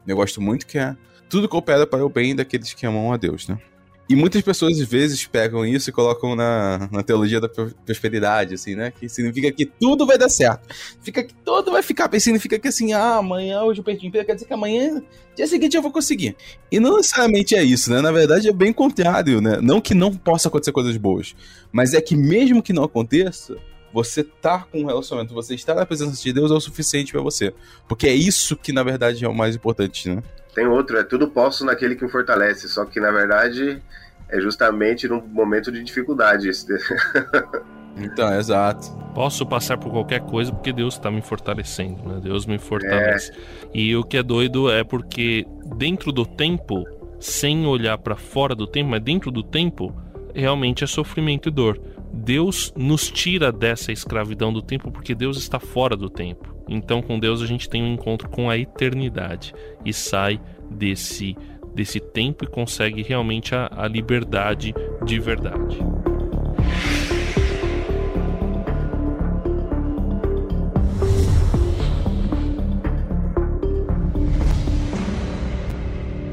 [0.06, 0.96] eu gosto muito, que é
[1.28, 3.60] tudo coopera para o bem daqueles que amam a Deus, né?
[4.08, 8.76] E muitas pessoas, às vezes, pegam isso e colocam na, na teologia da prosperidade, assim,
[8.76, 8.92] né?
[8.92, 10.70] Que significa que tudo vai dar certo.
[11.02, 12.20] Fica que tudo vai ficar bem.
[12.20, 15.02] Significa que, assim, ah, amanhã hoje eu perdi emprego, quer dizer que amanhã,
[15.36, 16.36] dia seguinte eu vou conseguir.
[16.72, 18.00] E não necessariamente é isso, né?
[18.00, 19.58] Na verdade, é bem contrário, né?
[19.60, 21.36] Não que não possa acontecer coisas boas,
[21.72, 23.58] mas é que mesmo que não aconteça,
[23.92, 27.12] você estar tá com um relacionamento, você estar na presença de Deus é o suficiente
[27.12, 27.54] para você.
[27.88, 30.22] Porque é isso que, na verdade, é o mais importante, né?
[30.56, 33.84] Tem outro, é tudo posso naquele que me fortalece, só que na verdade
[34.30, 36.50] é justamente num momento de dificuldade.
[37.98, 38.90] então, exato.
[39.14, 42.22] Posso passar por qualquer coisa porque Deus está me fortalecendo, né?
[42.24, 43.34] Deus me fortalece.
[43.34, 43.36] É.
[43.74, 45.46] E o que é doido é porque
[45.76, 46.86] dentro do tempo,
[47.20, 49.94] sem olhar para fora do tempo, mas dentro do tempo,
[50.34, 51.78] realmente é sofrimento e dor.
[52.14, 56.55] Deus nos tira dessa escravidão do tempo porque Deus está fora do tempo.
[56.68, 59.54] Então, com Deus, a gente tem um encontro com a eternidade
[59.84, 60.40] e sai
[60.70, 61.38] desse,
[61.74, 65.80] desse tempo e consegue realmente a, a liberdade de verdade.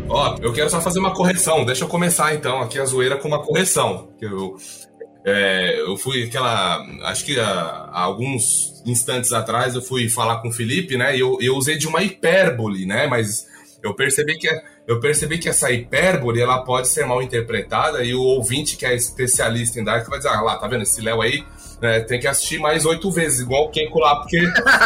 [0.08, 1.64] Ó, eu quero só fazer uma correção.
[1.64, 4.10] Deixa eu começar então aqui a zoeira com uma correção.
[4.20, 4.56] Eu,
[5.24, 6.84] é, eu fui aquela.
[7.04, 11.16] Acho que há, há, alguns instantes atrás eu fui falar com o Felipe, né?
[11.16, 13.06] E eu, eu usei de uma hipérbole, né?
[13.06, 13.46] Mas
[13.82, 14.48] Eu percebi que
[14.86, 18.94] eu percebi que essa hipérbole ela pode ser mal interpretada e o ouvinte que é
[18.94, 21.44] especialista em Dark vai dizer, ah lá, tá vendo esse Léo aí?
[21.80, 24.40] É, tem que assistir mais oito vezes, igual o Kenko lá, porque,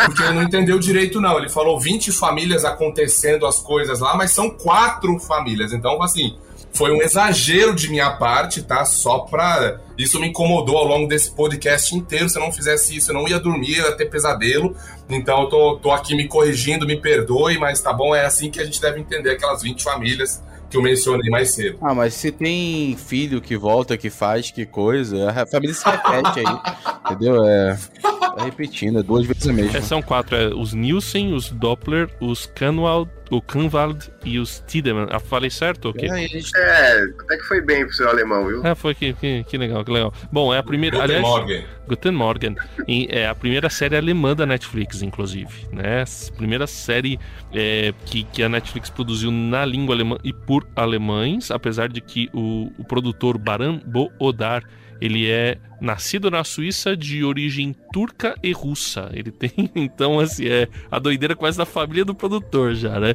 [0.06, 1.38] porque ele não entendeu direito, não.
[1.38, 5.72] Ele falou 20 famílias acontecendo as coisas lá, mas são quatro famílias.
[5.74, 6.36] Então, assim,
[6.76, 8.84] foi um exagero de minha parte, tá?
[8.84, 9.80] Só pra.
[9.96, 12.28] Isso me incomodou ao longo desse podcast inteiro.
[12.28, 14.76] Se eu não fizesse isso, eu não ia dormir, ia ter pesadelo.
[15.08, 18.60] Então eu tô, tô aqui me corrigindo, me perdoe, mas tá bom, é assim que
[18.60, 21.78] a gente deve entender aquelas 20 famílias que eu mencionei mais cedo.
[21.80, 26.40] Ah, mas se tem filho que volta, que faz, que coisa, a família se repete
[26.40, 26.60] aí.
[27.10, 27.44] entendeu?
[27.44, 27.78] É.
[28.02, 29.78] Tá repetindo, é duas vezes a mesma.
[29.78, 35.08] É, são quatro: é, os Nielsen, os Doppler, os Canwald, o Kanwald e os Tiedemann.
[35.10, 35.88] Ah, falei certo?
[35.90, 36.08] Okay.
[36.08, 38.66] É, é, até que foi bem pro seu alemão, viu?
[38.66, 40.12] É, foi que, que, que legal, que legal.
[40.30, 40.96] Bom, é a primeira.
[40.96, 41.64] Guten aliás, Morgen.
[41.86, 42.56] Guten Morgen.
[42.86, 45.66] E é a primeira série alemã da Netflix, inclusive.
[45.72, 46.04] Né?
[46.36, 47.18] Primeira série
[47.52, 52.28] é, que, que a Netflix produziu na língua alemã e por alemães, apesar de que
[52.32, 54.62] o, o produtor Baran Boodar
[55.00, 59.10] ele é nascido na Suíça de origem turca e russa.
[59.12, 63.14] Ele tem, então, assim, é a doideira quase da família do produtor já, né?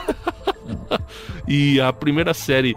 [1.48, 2.76] e a primeira série,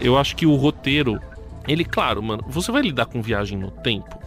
[0.00, 1.20] eu acho que o roteiro,
[1.66, 4.20] ele, claro, mano, você vai lidar com viagem no tempo,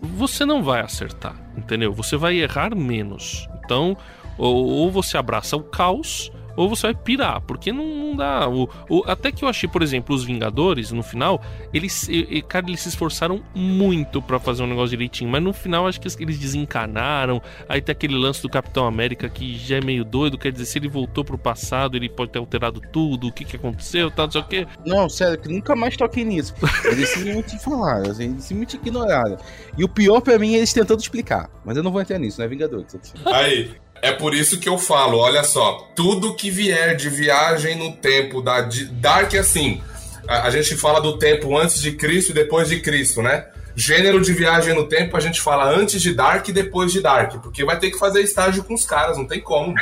[0.00, 1.92] você não vai acertar, entendeu?
[1.92, 3.48] Você vai errar menos.
[3.64, 3.96] Então,
[4.36, 8.48] ou, ou você abraça o caos ou você vai pirar, porque não, não dá.
[8.48, 11.40] O, o, até que eu achei, por exemplo, os Vingadores, no final,
[11.72, 12.10] eles,
[12.48, 16.08] cara, eles se esforçaram muito para fazer um negócio direitinho, mas no final acho que
[16.20, 17.40] eles desencanaram.
[17.68, 20.78] Aí tem aquele lance do Capitão América que já é meio doido, quer dizer, se
[20.78, 24.32] ele voltou pro passado, ele pode ter alterado tudo, o que que aconteceu, tal, não
[24.32, 24.66] sei o quê.
[24.84, 26.54] Não, sério, que nunca mais toquei nisso.
[26.84, 29.36] Eles simplesmente falaram, assim, eles simplesmente ignoraram.
[29.76, 32.40] E o pior para mim é eles tentando explicar, mas eu não vou entrar nisso,
[32.40, 32.96] não é Vingadores.
[33.26, 33.70] Aí,
[34.02, 38.40] é por isso que eu falo, olha só, tudo que vier de viagem no tempo
[38.40, 39.80] da Dark assim,
[40.26, 43.46] a, a, gente fala do tempo antes de Cristo e depois de Cristo, né?
[43.74, 47.40] Gênero de viagem no tempo a gente fala antes de Dark e depois de Dark,
[47.40, 49.74] porque vai ter que fazer estágio com os caras, não tem como.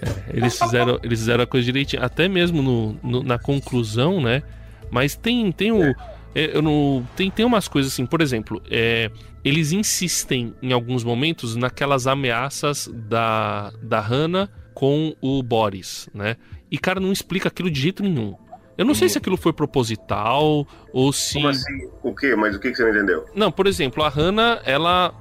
[0.00, 4.42] É, eles fizeram, eles fizeram a coisa direitinho, até mesmo no, no, na conclusão, né?
[4.90, 5.94] Mas tem, tem o.
[6.36, 9.10] eu não, tem, tem umas coisas assim, por exemplo, é,
[9.42, 16.36] eles insistem em alguns momentos naquelas ameaças da, da Hannah com o Boris, né?
[16.70, 18.34] E cara não explica aquilo de jeito nenhum.
[18.76, 21.34] Eu não sei se aquilo foi proposital ou se.
[21.34, 21.88] Como assim?
[22.02, 22.36] O quê?
[22.36, 23.24] Mas o que, que você não entendeu?
[23.34, 25.14] Não, por exemplo, a Hannah, ela.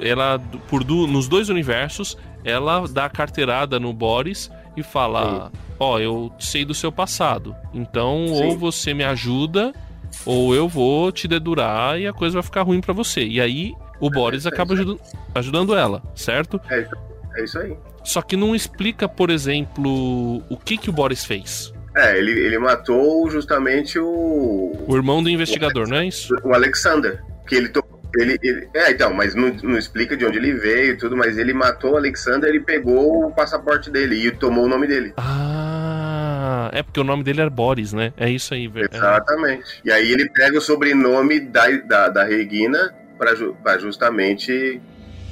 [0.00, 5.94] Ela, por do, nos dois universos, ela dá a carteirada no Boris e fala: Ó,
[5.94, 7.54] oh, eu sei do seu passado.
[7.72, 8.44] Então, Sim.
[8.44, 9.72] ou você me ajuda
[10.24, 13.22] ou eu vou te dedurar e a coisa vai ficar ruim para você.
[13.24, 15.00] E aí o Boris é, acaba ajudando,
[15.34, 16.60] ajudando ela, certo?
[16.70, 16.86] É,
[17.36, 17.76] é isso aí.
[18.04, 21.72] Só que não explica, por exemplo, o que, que o Boris fez.
[21.96, 24.72] É, ele, ele matou justamente o.
[24.86, 26.34] O irmão do investigador, o não é isso?
[26.44, 27.22] O Alexander.
[27.46, 27.72] Que ele,
[28.16, 31.38] ele, ele, é, então, mas não, não, explica de onde ele veio e tudo, mas
[31.38, 35.14] ele matou o Alexander e pegou o passaporte dele e tomou o nome dele.
[35.16, 35.67] Ah,
[36.72, 38.12] é porque o nome dele era Boris, né?
[38.16, 38.88] É isso aí, velho.
[38.92, 39.80] Exatamente.
[39.84, 44.80] E aí ele pega o sobrenome da, da, da Regina para justamente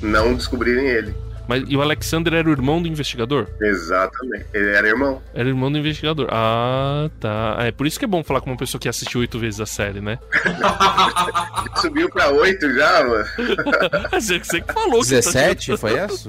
[0.02, 1.25] não descobrirem ele.
[1.48, 3.46] Mas, e o Alexander era o irmão do investigador?
[3.60, 4.46] Exatamente.
[4.52, 5.22] Ele era irmão.
[5.32, 6.28] Era irmão do investigador.
[6.30, 7.56] Ah, tá.
[7.60, 9.66] É por isso que é bom falar com uma pessoa que assistiu oito vezes a
[9.66, 10.18] série, né?
[11.80, 13.24] Subiu pra oito já, mano.
[14.12, 15.00] Você que falou.
[15.00, 15.78] 17 que tá...
[15.78, 16.28] foi essa?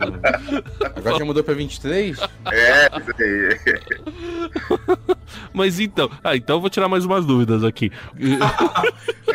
[0.95, 2.20] Agora já mudou pra 23?
[2.51, 2.89] É,
[5.53, 6.09] Mas então.
[6.24, 7.91] Ah, então eu vou tirar mais umas dúvidas aqui.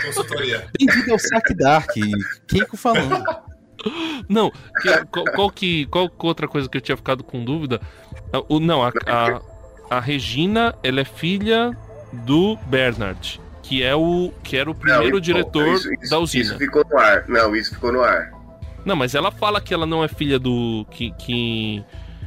[0.05, 0.67] Consultoria.
[0.79, 1.91] Bem-vindo ao Saque Dark.
[2.47, 3.25] Keiko falando.
[4.29, 5.87] Não, que, qual, qual, que.
[5.87, 7.81] Qual outra coisa que eu tinha ficado com dúvida?
[8.33, 11.77] Ah, o, não, a, a, a, Regina, ela é filha
[12.13, 16.45] do Bernard, que é o que era o primeiro não, diretor isso, isso, da usina.
[16.45, 17.25] Isso ficou no ar.
[17.29, 18.33] Não, isso ficou no ar.
[18.85, 20.87] Não, mas ela fala que ela não é filha do.
[20.91, 21.85] que, que,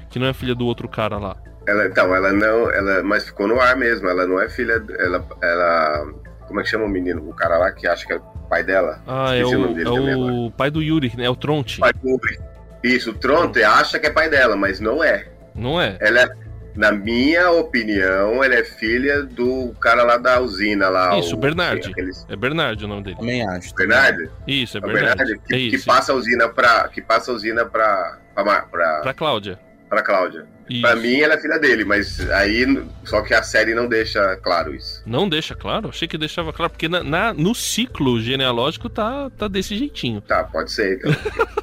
[0.09, 1.37] que não é filha do outro cara lá.
[1.67, 2.69] Ela, então, ela não.
[2.71, 4.07] Ela, mas ficou no ar mesmo.
[4.07, 4.83] Ela não é filha.
[4.97, 6.13] Ela, ela.
[6.47, 7.27] Como é que chama o menino?
[7.27, 8.19] O cara lá que acha que é
[8.49, 9.01] pai dela.
[9.07, 11.25] Ah, é o, é o pai do Yuri, né?
[11.25, 11.79] É o Tronte.
[11.79, 12.39] Pai do Yuri.
[12.83, 15.27] Isso, o Tronte acha que é pai dela, mas não é.
[15.55, 15.97] Não é?
[15.99, 16.29] Ela é,
[16.75, 21.17] na minha opinião, ela é filha do cara lá da usina lá.
[21.17, 21.89] Isso, o Bernard.
[21.89, 22.25] Aqueles...
[22.29, 23.15] É Bernard o nome dele.
[23.15, 23.73] Também acho.
[23.73, 24.29] Bernard?
[24.45, 25.17] Isso, é, é Bernard.
[25.17, 25.77] Bernard que, é isso.
[25.77, 26.87] que passa a usina pra.
[26.89, 28.17] Que passa a usina pra.
[28.35, 28.99] pra, pra...
[29.01, 29.59] pra Cláudia.
[29.89, 30.47] Pra Cláudia.
[30.69, 30.81] Isso.
[30.81, 32.65] Pra mim, ela é filha dele, mas aí.
[33.03, 35.03] Só que a série não deixa claro isso.
[35.05, 35.89] Não deixa claro?
[35.89, 40.21] Achei que deixava claro, porque na, na no ciclo genealógico tá, tá desse jeitinho.
[40.21, 41.11] Tá, pode ser, então.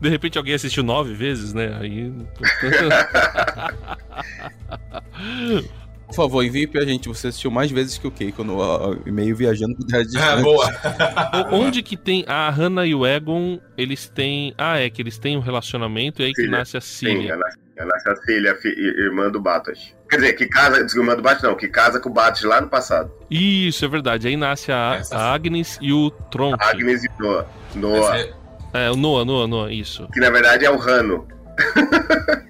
[0.00, 1.78] De repente alguém assistiu nove vezes, né?
[1.80, 2.12] Aí.
[6.06, 7.08] Por favor, envie pra gente.
[7.08, 10.42] Você assistiu mais vezes que o Keiko no uh, e-mail viajando por terras É, distantes.
[10.44, 10.66] boa.
[11.52, 12.24] Onde que tem.
[12.28, 14.54] A Hannah e o Egon, eles têm.
[14.56, 16.58] Ah, é que eles têm um relacionamento e aí que Filha.
[16.58, 17.32] nasce a Sim, Cília.
[17.32, 17.44] ela,
[17.76, 19.94] ela é a filha, fi- irmã do Batas.
[20.08, 22.42] Quer dizer, que casa, diz que irmã do Batas não, que casa com o Batas
[22.44, 23.10] lá no passado.
[23.28, 24.28] Isso, é verdade.
[24.28, 26.56] Aí nasce a, a Agnes e o Tronk.
[26.62, 27.46] Agnes e Noah.
[27.74, 28.32] Noah, Esse
[28.72, 30.06] É, o Noah, Noah, Noah, isso.
[30.12, 31.26] que na verdade é o Rano.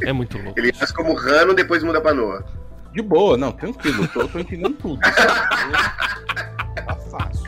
[0.03, 0.59] É muito louco.
[0.61, 2.45] Ele nasce como Rano, depois muda pra Noah.
[2.97, 4.09] De boa, não, tranquilo.
[4.09, 4.99] Tô, tô entendendo tudo.
[5.05, 7.45] tá fácil.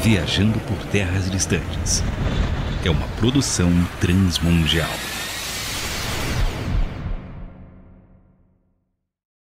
[0.00, 2.04] Viajando por terras distantes.
[2.84, 4.88] É uma produção transmundial.